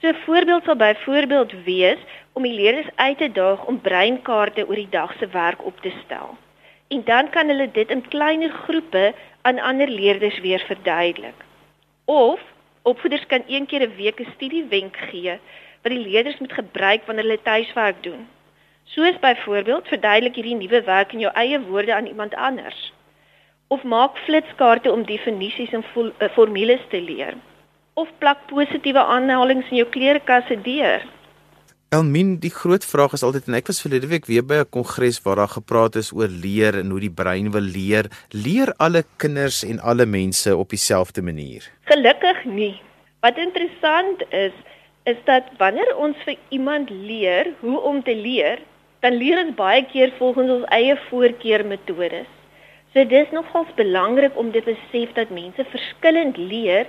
So 0.00 0.08
'n 0.08 0.22
voorbeeld 0.24 0.64
sal 0.64 0.76
byvoorbeeld 0.76 1.52
wees 1.64 1.98
om 2.32 2.42
die 2.42 2.52
leerders 2.52 2.88
uit 2.94 3.18
te 3.18 3.32
daag 3.32 3.64
om 3.64 3.80
breinkaarte 3.80 4.68
oor 4.68 4.74
die 4.74 4.88
dag 4.90 5.12
se 5.18 5.26
werk 5.26 5.64
op 5.64 5.80
te 5.80 5.92
stel. 6.04 6.38
En 6.88 7.02
dan 7.04 7.30
kan 7.30 7.48
hulle 7.48 7.70
dit 7.70 7.90
in 7.90 8.08
kleiner 8.08 8.50
groepe 8.50 9.14
aan 9.42 9.58
ander 9.58 9.88
leerders 9.88 10.38
weer 10.40 10.62
verduidelik. 10.66 11.34
Of 12.04 12.40
opvoeders 12.82 13.26
kan 13.26 13.42
een 13.46 13.66
keer 13.66 13.82
'n 13.88 13.96
week 13.96 14.20
'n 14.20 14.32
studiewenk 14.34 14.96
gee 14.96 15.38
wat 15.82 15.92
die 15.92 16.06
leerders 16.08 16.38
moet 16.38 16.52
gebruik 16.52 17.04
wanneer 17.06 17.24
hulle 17.24 17.42
tuiswerk 17.42 18.02
doen. 18.02 18.28
Soos 18.84 19.18
byvoorbeeld 19.18 19.88
verduidelik 19.88 20.34
hierdie 20.34 20.54
nuwe 20.54 20.82
werk 20.82 21.12
in 21.12 21.18
jou 21.18 21.32
eie 21.34 21.60
woorde 21.60 21.94
aan 21.94 22.06
iemand 22.06 22.34
anders. 22.34 22.92
Of 23.68 23.82
maak 23.82 24.18
flitskaarte 24.18 24.92
om 24.92 25.04
definisies 25.04 25.72
en 25.72 25.84
formules 26.30 26.80
te 26.88 27.00
leer 27.00 27.34
of 27.94 28.08
plak 28.18 28.46
positiewe 28.50 29.02
aanhalinge 29.02 29.64
in 29.70 29.82
jou 29.82 29.88
klerekasse 29.88 30.56
deur. 30.64 31.06
Elmin, 31.90 32.36
die 32.38 32.52
groot 32.54 32.84
vraag 32.86 33.16
is 33.16 33.24
altyd 33.26 33.48
en 33.50 33.56
ek 33.58 33.66
was 33.66 33.80
verlede 33.82 34.06
week 34.12 34.28
weer 34.30 34.44
by 34.46 34.60
'n 34.62 34.70
kongres 34.76 35.18
waar 35.24 35.40
daar 35.42 35.54
gepraat 35.58 35.96
is 35.96 36.12
oor 36.12 36.30
leer 36.30 36.78
en 36.78 36.90
hoe 36.90 37.00
die 37.00 37.16
brein 37.20 37.50
wil 37.50 37.66
leer. 37.66 38.06
Leer 38.30 38.70
alle 38.78 39.02
kinders 39.16 39.64
en 39.64 39.80
alle 39.80 40.06
mense 40.06 40.56
op 40.56 40.68
dieselfde 40.70 41.22
manier? 41.22 41.66
Gelukkig 41.90 42.44
nie. 42.44 42.80
Wat 43.20 43.36
interessant 43.36 44.22
is, 44.30 44.52
is 45.04 45.16
dat 45.24 45.50
wanneer 45.58 45.96
ons 45.96 46.16
vir 46.24 46.36
iemand 46.48 46.90
leer 46.90 47.54
hoe 47.60 47.80
om 47.80 48.02
te 48.02 48.14
leer, 48.14 48.58
dan 49.00 49.16
leer 49.18 49.44
ons 49.44 49.54
baie 49.54 49.84
keer 49.92 50.12
volgens 50.18 50.50
ons 50.50 50.70
eie 50.70 50.96
voorkeurmetodes. 51.08 52.30
So 52.92 53.04
dis 53.04 53.30
nogals 53.30 53.74
belangrik 53.74 54.38
om 54.38 54.52
te 54.52 54.62
besef 54.62 55.12
dat 55.18 55.30
mense 55.30 55.64
verskillend 55.72 56.36
leer 56.36 56.86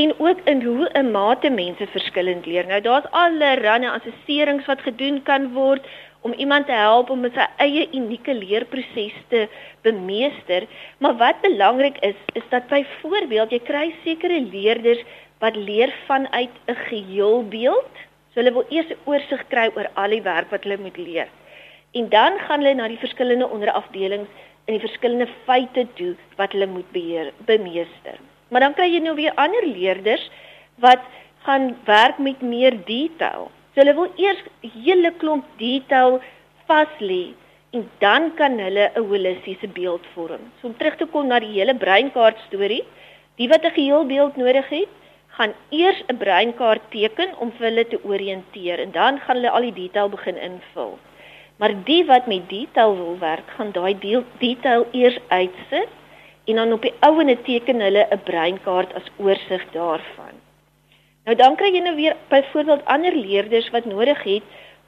en 0.00 0.14
ook 0.18 0.40
in 0.44 0.62
hoe 0.62 0.88
'n 0.92 1.10
mate 1.10 1.50
mense 1.50 1.86
verskillend 1.86 2.46
leer. 2.46 2.66
Nou 2.66 2.80
daar's 2.80 3.10
allerlei 3.10 3.86
assesserings 3.86 4.66
wat 4.66 4.80
gedoen 4.80 5.22
kan 5.22 5.52
word 5.52 5.86
om 6.20 6.32
iemand 6.32 6.66
te 6.66 6.72
help 6.72 7.10
om 7.10 7.24
sy 7.34 7.46
eie 7.56 7.88
unieke 7.92 8.34
leerproses 8.34 9.16
te 9.28 9.48
bemeester, 9.82 10.66
maar 10.98 11.16
wat 11.16 11.40
belangrik 11.40 11.98
is, 12.00 12.16
is 12.32 12.42
dat 12.48 12.66
byvoorbeeld 12.68 13.50
jy 13.50 13.58
kry 13.58 13.94
sekere 14.04 14.40
leerders 14.40 15.04
wat 15.38 15.56
leer 15.56 15.92
vanuit 16.06 16.54
'n 16.66 16.74
geheelbeeld. 16.88 17.94
So 18.32 18.40
hulle 18.40 18.52
wil 18.52 18.66
eers 18.68 18.90
'n 18.90 19.02
oorsig 19.04 19.46
kry 19.48 19.70
oor 19.76 19.88
al 19.94 20.10
die 20.10 20.22
werk 20.22 20.50
wat 20.50 20.62
hulle 20.62 20.78
moet 20.78 20.96
leer. 20.96 21.28
En 21.92 22.08
dan 22.08 22.38
gaan 22.38 22.60
hulle 22.60 22.74
na 22.74 22.88
die 22.88 23.04
verskillende 23.06 23.48
onderafdelings 23.48 24.28
en 24.64 24.72
die 24.74 24.86
verskillende 24.88 25.28
feite 25.44 25.86
toe 25.94 26.14
wat 26.36 26.52
hulle 26.52 26.66
moet 26.66 26.90
beheer, 26.92 27.32
bemeester. 27.46 28.18
Maar 28.54 28.68
dan 28.68 28.74
kry 28.78 28.86
jy 28.86 29.00
nou 29.02 29.16
weer 29.18 29.34
ander 29.34 29.64
leerders 29.66 30.22
wat 30.78 31.02
gaan 31.42 31.72
werk 31.88 32.20
met 32.22 32.42
meer 32.42 32.76
detail. 32.86 33.48
So 33.74 33.82
hulle 33.82 33.94
wil 33.96 34.12
eers 34.14 34.44
hele 34.76 35.10
klomp 35.18 35.48
detail 35.58 36.20
vas 36.68 36.92
lê 37.02 37.32
en 37.74 37.88
dan 37.98 38.28
kan 38.38 38.54
hulle 38.62 38.84
'n 38.94 39.06
holistiese 39.10 39.68
beeld 39.78 40.06
vorm. 40.14 40.44
So 40.60 40.68
om 40.68 40.76
terug 40.76 40.96
te 40.96 41.06
kom 41.06 41.26
na 41.26 41.40
die 41.42 41.50
hele 41.56 41.74
breinkaart 41.74 42.38
storie, 42.46 42.84
die 43.42 43.48
wat 43.48 43.64
'n 43.64 43.74
geheel 43.78 44.06
beeld 44.06 44.36
nodig 44.36 44.68
het, 44.68 44.92
gaan 45.36 45.52
eers 45.70 46.04
'n 46.06 46.16
breinkaart 46.16 46.84
teken 46.90 47.34
om 47.38 47.50
vir 47.58 47.66
hulle 47.70 47.86
te 47.88 47.98
oriënteer 48.04 48.78
en 48.78 48.92
dan 48.92 49.18
gaan 49.18 49.36
hulle 49.36 49.50
al 49.50 49.66
die 49.66 49.78
detail 49.82 50.08
begin 50.08 50.36
invul. 50.36 50.98
Maar 51.58 51.74
die 51.84 52.04
wat 52.04 52.26
met 52.26 52.48
detail 52.48 52.96
wil 52.96 53.18
werk, 53.18 53.50
gaan 53.56 53.72
daai 53.72 54.22
detail 54.38 54.86
eers 54.92 55.18
uitsit 55.28 55.90
en 56.44 56.56
dan 56.60 56.72
op 56.72 56.82
die 56.82 56.94
ouene 57.00 57.36
teken 57.42 57.80
hulle 57.80 58.06
'n 58.10 58.22
breinkaart 58.24 58.94
as 58.94 59.10
oorsig 59.16 59.64
daarvan. 59.72 60.34
Nou 61.24 61.36
dan 61.36 61.56
kry 61.56 61.70
jy 61.72 61.80
nou 61.80 61.96
weer 61.96 62.16
byvoorbeeld 62.28 62.84
ander 62.84 63.16
leerders 63.16 63.70
wat 63.70 63.84
nodig 63.84 64.22
het 64.22 64.42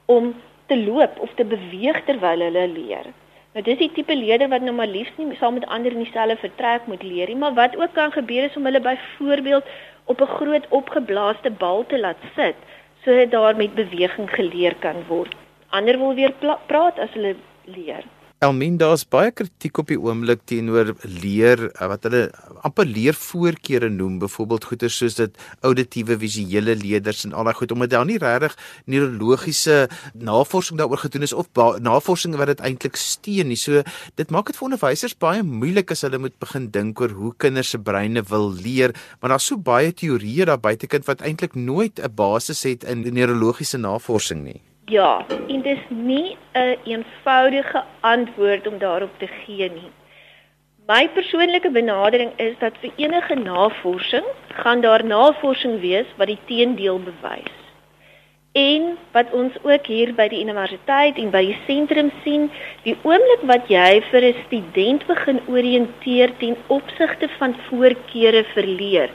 om 0.05 0.35
te 0.65 0.77
loop 0.77 1.19
of 1.19 1.29
te 1.35 1.45
beweeg 1.45 2.03
terwyl 2.05 2.39
hulle 2.39 2.67
leer. 2.67 3.05
Nou 3.53 3.63
dis 3.65 3.77
die 3.77 3.91
tipe 3.91 4.15
leerder 4.15 4.49
wat 4.49 4.61
nou 4.61 4.73
maar 4.75 4.87
liefs 4.87 5.15
nie 5.17 5.35
saam 5.39 5.53
met 5.53 5.65
ander 5.65 5.91
in 5.91 6.03
dieselfde 6.03 6.35
vertrek 6.37 6.85
moet 6.85 7.03
leer 7.03 7.27
nie, 7.27 7.35
maar 7.35 7.53
wat 7.53 7.77
ook 7.77 7.93
kan 7.93 8.11
gebeur 8.11 8.43
is 8.43 8.55
om 8.55 8.65
hulle 8.65 8.79
byvoorbeeld 8.79 9.63
op 10.05 10.21
'n 10.21 10.35
groot 10.39 10.67
opgeblaaste 10.69 11.51
bal 11.51 11.85
te 11.85 11.99
laat 11.99 12.21
sit 12.35 12.55
sodat 13.03 13.31
daar 13.31 13.55
met 13.55 13.75
beweging 13.75 14.29
geleer 14.29 14.75
kan 14.75 15.03
word. 15.07 15.35
Ander 15.69 15.97
wil 15.97 16.13
weer 16.13 16.33
praat 16.65 16.99
as 16.99 17.13
hulle 17.13 17.35
leer. 17.65 18.03
Elmien, 18.37 18.75
daar's 18.77 19.01
baie 19.09 19.31
kritiek 19.33 19.79
op 19.81 19.89
die 19.89 19.95
oomblik 19.97 20.43
teenoor 20.45 20.91
leer 21.01 21.63
eh, 21.71 21.87
wat 21.89 22.03
hulle 22.05 22.19
amper 22.67 22.85
leervoorkeure 22.85 23.89
noem, 23.89 24.19
byvoorbeeld 24.21 24.67
goeie 24.69 24.89
soos 24.93 25.17
dit 25.17 25.39
auditiewe 25.65 26.19
visuele 26.21 26.75
leerders 26.77 27.23
en 27.25 27.33
al 27.33 27.49
daai 27.49 27.57
goed 27.57 27.73
omdat 27.73 27.95
daar 27.95 28.05
nie 28.05 28.19
regtig 28.21 28.53
neurologiese 28.85 29.79
navorsing 30.13 30.77
daaroor 30.77 31.01
gedoen 31.07 31.25
is 31.25 31.33
of 31.33 31.49
navorsing 31.81 32.37
wat 32.37 32.53
dit 32.53 32.61
eintlik 32.69 33.01
steun 33.01 33.49
nie. 33.49 33.57
So 33.57 33.81
dit 34.21 34.29
maak 34.29 34.53
dit 34.53 34.61
vir 34.61 34.69
onderwysers 34.69 35.17
baie 35.17 35.41
moeilik 35.41 35.97
as 35.97 36.05
hulle 36.05 36.21
moet 36.21 36.37
begin 36.37 36.69
dink 36.69 37.01
oor 37.01 37.17
hoe 37.17 37.33
kinders 37.41 37.73
se 37.73 37.81
breine 37.81 38.21
wil 38.29 38.51
leer, 38.53 38.93
want 39.17 39.33
daar's 39.33 39.49
so 39.49 39.57
baie 39.57 39.89
teorieë 39.89 40.51
daar 40.53 40.61
buitekant 40.61 41.09
wat 41.09 41.25
eintlik 41.25 41.57
nooit 41.57 41.97
'n 41.97 42.13
basis 42.13 42.67
het 42.69 42.85
in 42.85 43.01
neurologiese 43.01 43.81
navorsing 43.81 44.45
nie. 44.45 44.61
Ja, 44.89 45.25
en 45.47 45.61
dis 45.61 45.79
nie 45.89 46.37
'n 46.53 46.59
een 46.59 46.77
eenvoudige 46.83 47.83
antwoord 47.99 48.67
om 48.67 48.77
daarop 48.77 49.19
te 49.19 49.27
gee 49.27 49.69
nie. 49.71 49.91
My 50.87 51.09
persoonlike 51.09 51.71
benadering 51.71 52.31
is 52.35 52.53
dat 52.59 52.77
vir 52.81 52.91
enige 52.95 53.35
navorsing 53.35 54.25
gaan 54.47 54.81
daar 54.81 55.05
navorsing 55.05 55.79
wees 55.79 56.05
wat 56.15 56.27
die 56.27 56.39
teendeel 56.45 56.99
bewys. 56.99 57.57
En 58.51 58.97
wat 59.11 59.31
ons 59.31 59.53
ook 59.63 59.85
hier 59.85 60.13
by 60.15 60.27
die 60.27 60.41
universiteit 60.41 61.17
en 61.17 61.29
by 61.29 61.45
die 61.45 61.59
sentrum 61.65 62.11
sien, 62.23 62.51
die 62.83 62.95
oomblik 63.03 63.41
wat 63.41 63.67
jy 63.67 64.01
vir 64.11 64.21
'n 64.21 64.43
student 64.45 65.05
begin 65.07 65.41
orienteer 65.47 66.37
ten 66.37 66.55
opsigte 66.67 67.27
van 67.37 67.55
voorkeure 67.69 68.43
vir 68.43 68.65
leer, 68.65 69.09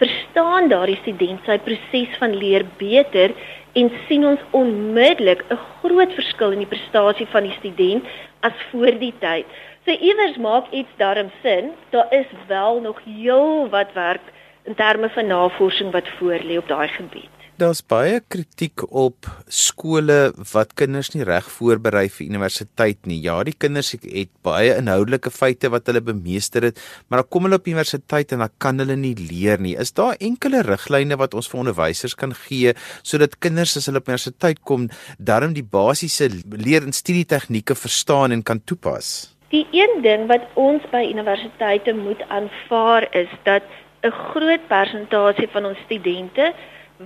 verstaan 0.00 0.68
daardie 0.72 0.98
student 1.02 1.44
sy 1.48 1.58
proses 1.64 2.18
van 2.20 2.36
leer 2.42 2.64
beter 2.80 3.34
en 3.78 3.90
sien 4.08 4.26
ons 4.26 4.44
onmiddellik 4.56 5.44
'n 5.48 5.60
groot 5.80 6.12
verskil 6.18 6.56
in 6.56 6.64
die 6.64 6.72
prestasie 6.74 7.26
van 7.34 7.48
die 7.48 7.56
student 7.58 8.04
as 8.40 8.56
voor 8.70 8.98
die 8.98 9.14
tyd. 9.20 9.46
So 9.84 9.90
iewers 9.92 10.36
maak 10.36 10.70
iets 10.70 10.94
daarom 10.96 11.30
sin, 11.42 11.72
daar 11.90 12.08
is 12.10 12.26
wel 12.46 12.80
nog 12.80 13.00
heel 13.04 13.68
wat 13.68 13.92
werk 13.92 14.26
in 14.64 14.74
terme 14.74 15.08
van 15.08 15.26
navorsing 15.26 15.92
wat 15.92 16.08
voorlê 16.18 16.56
op 16.58 16.68
daai 16.68 16.88
gebied 16.88 17.39
daar's 17.60 17.82
baie 17.84 18.20
kritiek 18.32 18.82
op 18.88 19.26
skole 19.52 20.32
wat 20.52 20.72
kinders 20.78 21.10
nie 21.12 21.26
reg 21.28 21.48
voorberei 21.52 22.06
vir 22.12 22.26
universiteit 22.26 23.08
nie. 23.08 23.18
Ja, 23.24 23.36
die 23.44 23.54
kinders 23.54 23.92
het 23.92 24.30
baie 24.46 24.72
inhoudelike 24.78 25.32
feite 25.34 25.70
wat 25.72 25.90
hulle 25.90 26.02
bemeester 26.04 26.64
het, 26.70 26.80
maar 27.08 27.22
dan 27.22 27.28
kom 27.28 27.48
hulle 27.48 27.58
op 27.60 27.68
universiteit 27.68 28.32
en 28.32 28.44
dan 28.44 28.54
kan 28.62 28.80
hulle 28.80 28.96
nie 28.96 29.12
leer 29.18 29.60
nie. 29.60 29.76
Is 29.76 29.92
daar 29.92 30.16
enkele 30.20 30.62
riglyne 30.66 31.18
wat 31.20 31.36
ons 31.36 31.50
vir 31.52 31.60
onderwysers 31.64 32.16
kan 32.16 32.32
gee 32.46 32.72
sodat 33.02 33.36
kinders 33.44 33.76
as 33.76 33.90
hulle 33.90 34.00
op 34.00 34.08
universiteit 34.08 34.64
kom, 34.64 34.88
darm 35.18 35.52
die 35.56 35.66
basiese 35.66 36.30
leer 36.56 36.86
en 36.86 36.96
studie 36.96 37.26
tegnieke 37.28 37.76
verstaan 37.76 38.32
en 38.32 38.42
kan 38.42 38.64
toepas? 38.64 39.30
Die 39.52 39.66
een 39.74 40.00
ding 40.02 40.28
wat 40.30 40.46
ons 40.54 40.84
by 40.92 41.02
universiteite 41.10 41.92
moet 41.98 42.22
aanvaar 42.30 43.08
is 43.12 43.30
dat 43.44 43.66
'n 44.02 44.12
groot 44.32 44.62
persentasie 44.68 45.48
van 45.52 45.66
ons 45.66 45.78
studente 45.84 46.52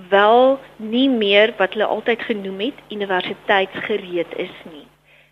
wel 0.09 0.59
nie 0.75 1.09
meer 1.09 1.53
wat 1.57 1.73
hulle 1.73 1.85
altyd 1.85 2.21
genoem 2.21 2.59
het 2.59 2.79
universiteitsgereed 2.89 4.35
is 4.35 4.55
nie. 4.71 4.87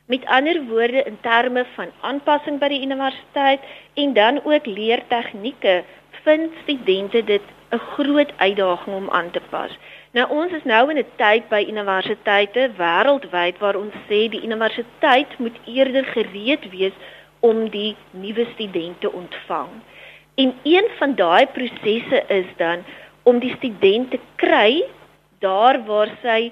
Met 0.06 0.26
ander 0.26 0.64
woorde 0.64 1.04
in 1.04 1.18
terme 1.22 1.66
van 1.76 1.92
aanpassing 2.02 2.60
by 2.60 2.68
die 2.68 2.82
universiteit 2.84 3.60
en 3.94 4.14
dan 4.14 4.40
ook 4.44 4.66
leertegnieke 4.66 5.84
vind 6.24 6.52
studente 6.64 7.24
dit 7.24 7.42
'n 7.72 7.78
groot 7.78 8.32
uitdaging 8.38 8.96
om 8.96 9.10
aan 9.10 9.32
te 9.32 9.42
pas. 9.50 9.72
Nou 10.12 10.30
ons 10.30 10.52
is 10.52 10.64
nou 10.64 10.90
in 10.90 10.98
'n 10.98 11.12
tyd 11.16 11.50
by 11.50 11.66
universiteite 11.68 12.72
wêreldwyd 12.78 13.58
waar 13.58 13.76
ons 13.76 13.94
sê 14.08 14.30
die 14.30 14.44
universiteit 14.44 15.40
moet 15.40 15.58
eerder 15.66 16.06
gereed 16.06 16.70
wees 16.70 16.94
om 17.40 17.70
die 17.70 17.96
nuwe 18.12 18.46
studente 18.54 19.12
ontvang. 19.12 19.70
En 20.36 20.54
een 20.64 20.88
van 20.98 21.16
daai 21.16 21.46
prosesse 21.46 22.24
is 22.28 22.46
dan 22.58 22.84
om 23.24 23.40
die 23.40 23.54
student 23.58 24.12
te 24.12 24.20
kry 24.42 24.84
daar 25.44 25.80
waar 25.88 26.12
sy 26.24 26.52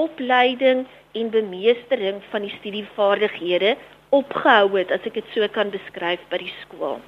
opleiding 0.00 0.86
en 1.18 1.32
bemeestering 1.32 2.20
van 2.30 2.46
die 2.46 2.54
studievaardighede 2.58 3.74
opgehou 4.14 4.68
het 4.76 4.92
as 4.94 5.04
ek 5.08 5.18
dit 5.20 5.34
so 5.34 5.46
kan 5.54 5.72
beskryf 5.72 6.22
by 6.30 6.40
die 6.42 6.54
skool. 6.62 6.98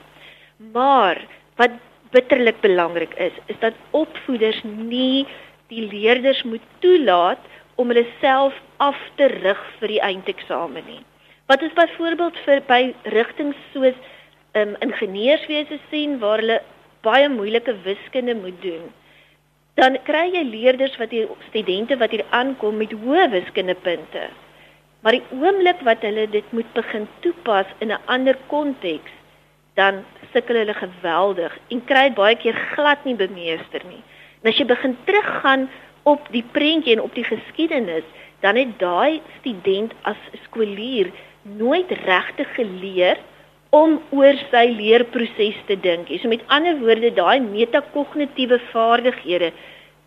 Maar 0.74 1.20
wat 1.60 1.74
bitterlik 2.12 2.60
belangrik 2.64 3.14
is, 3.20 3.34
is 3.52 3.58
dat 3.60 3.78
opvoeders 3.96 4.60
nie 4.64 5.24
die 5.72 5.86
leerders 5.88 6.42
moet 6.44 6.64
toelaat 6.84 7.40
om 7.80 7.88
hulle 7.92 8.04
self 8.20 8.56
af 8.84 8.98
te 9.16 9.28
rig 9.32 9.60
vir 9.80 9.94
die 9.94 10.02
eindeksamen 10.04 10.84
nie. 10.86 11.00
Wat 11.48 11.62
is 11.64 11.72
byvoorbeeld 11.76 12.36
vir 12.46 12.60
by 12.68 12.82
rigtings 13.14 13.58
soos 13.72 13.96
um, 14.58 14.76
ingenieurswese 14.84 15.80
sien 15.90 16.18
waar 16.22 16.42
hulle 16.42 16.60
baie 17.02 17.28
moeilike 17.32 17.74
wiskunde 17.86 18.36
moet 18.38 18.60
doen 18.62 18.90
dan 19.74 19.96
kry 20.04 20.26
jy 20.34 20.42
leerders 20.44 20.96
wat 21.00 21.10
hier 21.14 21.30
studente 21.48 21.96
wat 22.00 22.12
hier 22.12 22.24
aankom 22.30 22.76
met 22.76 22.92
hoë 22.92 23.28
wiskundepunte. 23.32 24.28
Maar 25.02 25.18
die 25.18 25.24
oomblik 25.40 25.80
wat 25.86 26.04
hulle 26.06 26.28
dit 26.30 26.52
moet 26.52 26.68
begin 26.76 27.08
toepas 27.24 27.66
in 27.80 27.90
'n 27.92 28.04
ander 28.06 28.36
konteks, 28.46 29.10
dan 29.74 30.04
sukkel 30.32 30.56
hulle 30.56 30.74
geweldig 30.74 31.58
en 31.70 31.84
kry 31.84 32.10
baie 32.12 32.36
keer 32.36 32.58
glad 32.74 33.04
nie 33.04 33.14
bemeester 33.14 33.82
nie. 33.88 34.02
En 34.42 34.50
as 34.50 34.58
jy 34.58 34.64
begin 34.64 34.96
teruggaan 35.04 35.70
op 36.02 36.28
die 36.30 36.44
prentjie 36.52 36.92
en 36.92 37.02
op 37.02 37.14
die 37.14 37.24
geskiedenis, 37.24 38.04
dan 38.40 38.56
het 38.56 38.78
daai 38.78 39.20
student 39.40 39.92
as 40.02 40.18
skoolier 40.44 41.12
nooit 41.42 41.90
regtig 41.90 42.54
geleer 42.54 43.18
om 43.72 43.96
oor 44.12 44.36
sy 44.50 44.66
leerproses 44.76 45.56
te 45.68 45.78
dink. 45.80 46.10
So 46.20 46.28
met 46.28 46.44
ander 46.52 46.76
woorde, 46.82 47.12
daai 47.16 47.40
metakognitiewe 47.40 48.60
vaardighede 48.72 49.52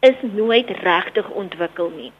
is 0.06 0.22
nooit 0.36 0.70
regtig 0.86 1.30
ontwikkel 1.34 1.90
nie. 1.96 2.12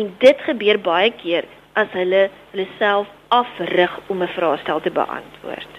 En 0.00 0.14
dit 0.22 0.44
gebeur 0.46 0.80
baie 0.80 1.10
keer 1.20 1.44
as 1.76 1.92
hulle 1.92 2.28
hulle 2.52 2.66
self 2.78 3.10
afrig 3.28 3.92
om 4.08 4.22
'n 4.22 4.32
vraestel 4.36 4.80
te 4.80 4.90
beantwoord. 4.90 5.72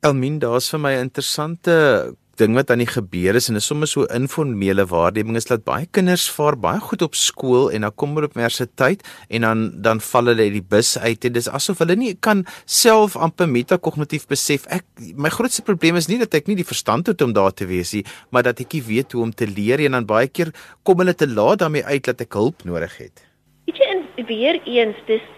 Elmin, 0.00 0.38
daar's 0.38 0.70
vir 0.70 0.80
my 0.80 0.92
'n 0.96 1.04
interessante 1.08 2.16
ding 2.42 2.56
wat 2.58 2.70
aan 2.74 2.82
die 2.82 2.90
gebeur 2.90 3.38
is 3.38 3.48
en 3.50 3.58
is 3.60 3.66
sommer 3.70 3.88
so 3.90 4.06
informele 4.14 4.84
waarneming 4.90 5.38
is 5.40 5.48
dat 5.48 5.64
baie 5.68 5.86
kinders 5.98 6.26
vaar 6.36 6.58
baie 6.58 6.82
goed 6.82 7.04
op 7.06 7.16
skool 7.18 7.70
en 7.70 7.86
dan 7.86 7.94
kom 8.02 8.16
hulle 8.16 8.28
op 8.30 8.36
universiteit 8.36 9.04
en 9.28 9.46
dan 9.46 9.64
dan 9.86 10.02
val 10.10 10.32
hulle 10.32 10.48
uit 10.48 10.56
die 10.58 10.64
bus 10.74 10.94
uit 10.98 11.28
en 11.28 11.36
dis 11.38 11.50
asof 11.60 11.82
hulle 11.84 11.96
nie 11.98 12.12
kan 12.28 12.44
self 12.66 13.16
amper 13.28 13.50
metakognitief 13.50 14.28
besef 14.30 14.66
ek 14.78 14.86
my 15.26 15.32
grootste 15.32 15.64
probleem 15.66 16.00
is 16.00 16.10
nie 16.10 16.20
dat 16.22 16.34
ek 16.40 16.50
nie 16.50 16.58
die 16.60 16.68
verstand 16.68 17.10
het 17.12 17.22
om 17.26 17.34
daar 17.36 17.54
te 17.54 17.68
wees 17.70 17.94
nie 17.96 18.04
maar 18.30 18.46
dat 18.48 18.60
ek 18.64 18.78
nie 18.78 18.84
weet 18.88 19.16
hoe 19.16 19.26
om 19.28 19.34
te 19.42 19.48
leer 19.48 19.84
en 19.86 19.98
dan 19.98 20.08
baie 20.08 20.28
keer 20.28 20.50
kom 20.82 21.04
hulle 21.04 21.14
te 21.14 21.30
laat 21.30 21.62
daarmee 21.62 21.86
uit 21.86 22.10
dat 22.10 22.26
ek 22.26 22.40
hulp 22.40 22.66
nodig 22.68 22.98
het 23.04 23.28
weet 23.70 23.78
jy 23.78 23.92
en 23.96 24.26
weer 24.26 24.60
eens 24.64 25.06
dis 25.06 25.30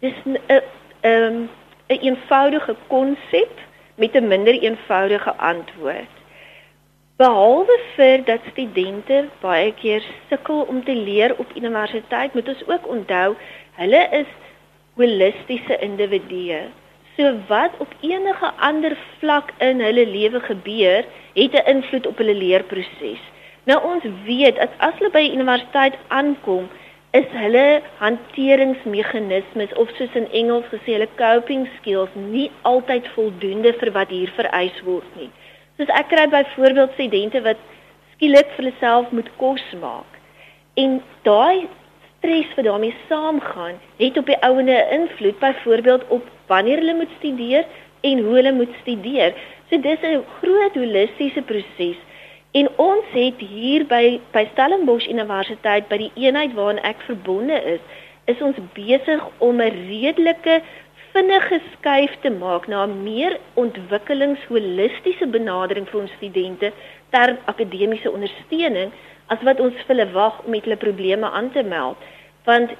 dis 0.00 0.18
'n 0.26 0.38
'n 0.50 1.48
'n 1.88 1.98
eenvoudige 2.02 2.74
konsep 2.86 3.52
met 3.96 4.14
'n 4.14 4.28
minder 4.28 4.54
eenvoudige 4.62 5.34
antwoord. 5.36 6.15
Behalwe 7.16 7.74
vir 7.96 8.22
dat 8.28 8.42
studente 8.52 9.18
baie 9.40 9.70
keer 9.76 10.04
sukkel 10.28 10.66
om 10.68 10.82
te 10.84 10.92
leer 10.92 11.32
op 11.40 11.54
universiteit, 11.56 12.34
moet 12.36 12.48
ons 12.52 12.64
ook 12.68 12.88
onthou 12.94 13.28
hulle 13.78 14.02
is 14.18 14.34
holistiese 15.00 15.78
individue. 15.86 16.58
So 17.16 17.30
wat 17.48 17.78
op 17.80 17.94
enige 18.04 18.50
ander 18.68 18.98
vlak 19.22 19.54
in 19.64 19.80
hulle 19.80 20.04
lewe 20.10 20.42
gebeur, 20.50 21.08
het 21.40 21.56
'n 21.56 21.70
invloed 21.74 22.06
op 22.06 22.20
hulle 22.20 22.34
leerproses. 22.34 23.22
Nou 23.64 23.80
ons 23.92 24.04
weet 24.28 24.60
dat 24.60 24.76
as 24.78 24.94
hulle 24.98 25.10
by 25.10 25.24
universiteit 25.32 25.96
aankom, 26.08 26.68
is 27.12 27.32
hulle 27.32 27.80
hanteringsmeganismes 27.98 29.72
of 29.72 29.88
soos 29.96 30.14
in 30.20 30.28
Engels 30.32 30.68
gesê 30.68 31.00
hulle 31.00 31.08
coping 31.16 31.68
skills 31.78 32.12
nie 32.14 32.50
altyd 32.62 33.08
voldoende 33.16 33.72
vir 33.72 33.92
wat 33.92 34.08
hier 34.08 34.30
vereis 34.36 34.82
word 34.84 35.16
nie. 35.16 35.30
Soos 35.76 35.92
ek 36.00 36.08
kry 36.08 36.26
byvoorbeeld 36.32 36.94
studente 36.96 37.42
wat 37.42 37.60
skielik 38.14 38.48
vir 38.56 38.70
hulself 38.70 39.10
moet 39.10 39.28
kos 39.36 39.64
maak. 39.80 40.20
En 40.74 41.02
daai 41.22 41.68
stres 42.18 42.54
wat 42.56 42.64
daarmee 42.64 42.94
saamgaan, 43.08 43.76
het 44.00 44.16
op 44.16 44.26
die 44.26 44.40
ouene 44.48 44.78
invloed 44.90 45.38
byvoorbeeld 45.38 46.08
op 46.08 46.24
wanneer 46.46 46.78
hulle 46.82 46.94
moet 46.94 47.12
studeer 47.18 47.64
en 48.00 48.24
hoe 48.24 48.34
hulle 48.34 48.52
moet 48.52 48.72
studeer. 48.80 49.34
So 49.68 49.80
dis 49.80 50.02
'n 50.02 50.24
groot 50.40 50.74
holistiese 50.74 51.42
proses 51.42 51.96
En 52.56 52.68
ons 52.80 53.04
het 53.12 53.40
hier 53.42 53.84
by 53.84 54.16
by 54.32 54.46
Stellenbosch 54.52 55.08
Universiteit 55.12 55.90
by 55.90 55.98
die 56.00 56.12
eenheid 56.24 56.54
waaraan 56.56 56.80
ek 56.88 57.02
verbonde 57.04 57.56
is, 57.74 57.82
is 58.32 58.40
ons 58.46 58.56
besig 58.76 59.24
om 59.44 59.60
'n 59.60 59.76
redelike 59.90 60.62
vinnige 61.16 61.60
skuif 61.72 62.12
te 62.22 62.30
maak 62.30 62.68
na 62.68 62.84
'n 62.86 63.02
meer 63.02 63.40
ontwikkelingsholistiese 63.54 65.26
benadering 65.36 65.86
vir 65.90 66.00
ons 66.00 66.16
studente 66.18 66.72
ter 67.10 67.38
akademiese 67.52 68.10
ondersteuning 68.10 68.92
as 69.32 69.42
wat 69.42 69.60
ons 69.60 69.74
vir 69.74 69.96
hulle 69.96 70.12
wag 70.12 70.44
om 70.44 70.50
met 70.50 70.64
hulle 70.64 70.76
probleme 70.76 71.30
aan 71.30 71.50
te 71.52 71.62
meld, 71.62 71.96
want 72.44 72.70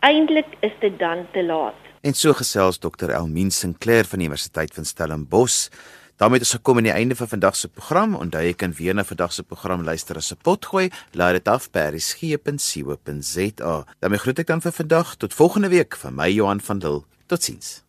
eintlik 0.00 0.50
is 0.60 0.72
dit 0.80 0.98
dan 0.98 1.26
te 1.32 1.44
laat. 1.44 1.80
En 2.02 2.12
so 2.12 2.32
gesels 2.32 2.78
Dr. 2.78 3.10
Elmien 3.10 3.50
Sinclair 3.50 4.04
van 4.04 4.18
die 4.18 4.28
Universiteit 4.28 4.74
van 4.74 4.84
Stellenbosch. 4.84 5.68
daarmee 6.16 6.38
ons 6.38 6.50
gekom 6.50 6.76
aan 6.76 6.82
die 6.82 6.92
einde 6.92 7.16
van 7.16 7.28
vandag 7.28 7.56
se 7.56 7.68
program. 7.68 8.14
Onthou 8.14 8.42
jy 8.42 8.54
kan 8.54 8.72
weer 8.72 8.94
na 8.94 9.04
vandag 9.04 9.32
se 9.32 9.42
program 9.42 9.84
luister 9.84 10.16
as 10.16 10.32
'n 10.32 10.36
potgooi. 10.42 10.90
Laai 11.12 11.32
dit 11.32 11.48
af 11.48 11.70
by 11.70 11.78
resgep.co.za. 11.90 13.84
daarmee 13.98 14.18
groet 14.18 14.38
ek 14.38 14.46
dan 14.46 14.60
vir 14.60 14.72
vandag 14.72 15.16
tot 15.16 15.34
volgende 15.34 15.68
week 15.68 15.96
van 15.96 16.14
my 16.14 16.30
Johan 16.30 16.60
van 16.60 16.78
Dil. 16.78 17.04
Totsiens. 17.26 17.83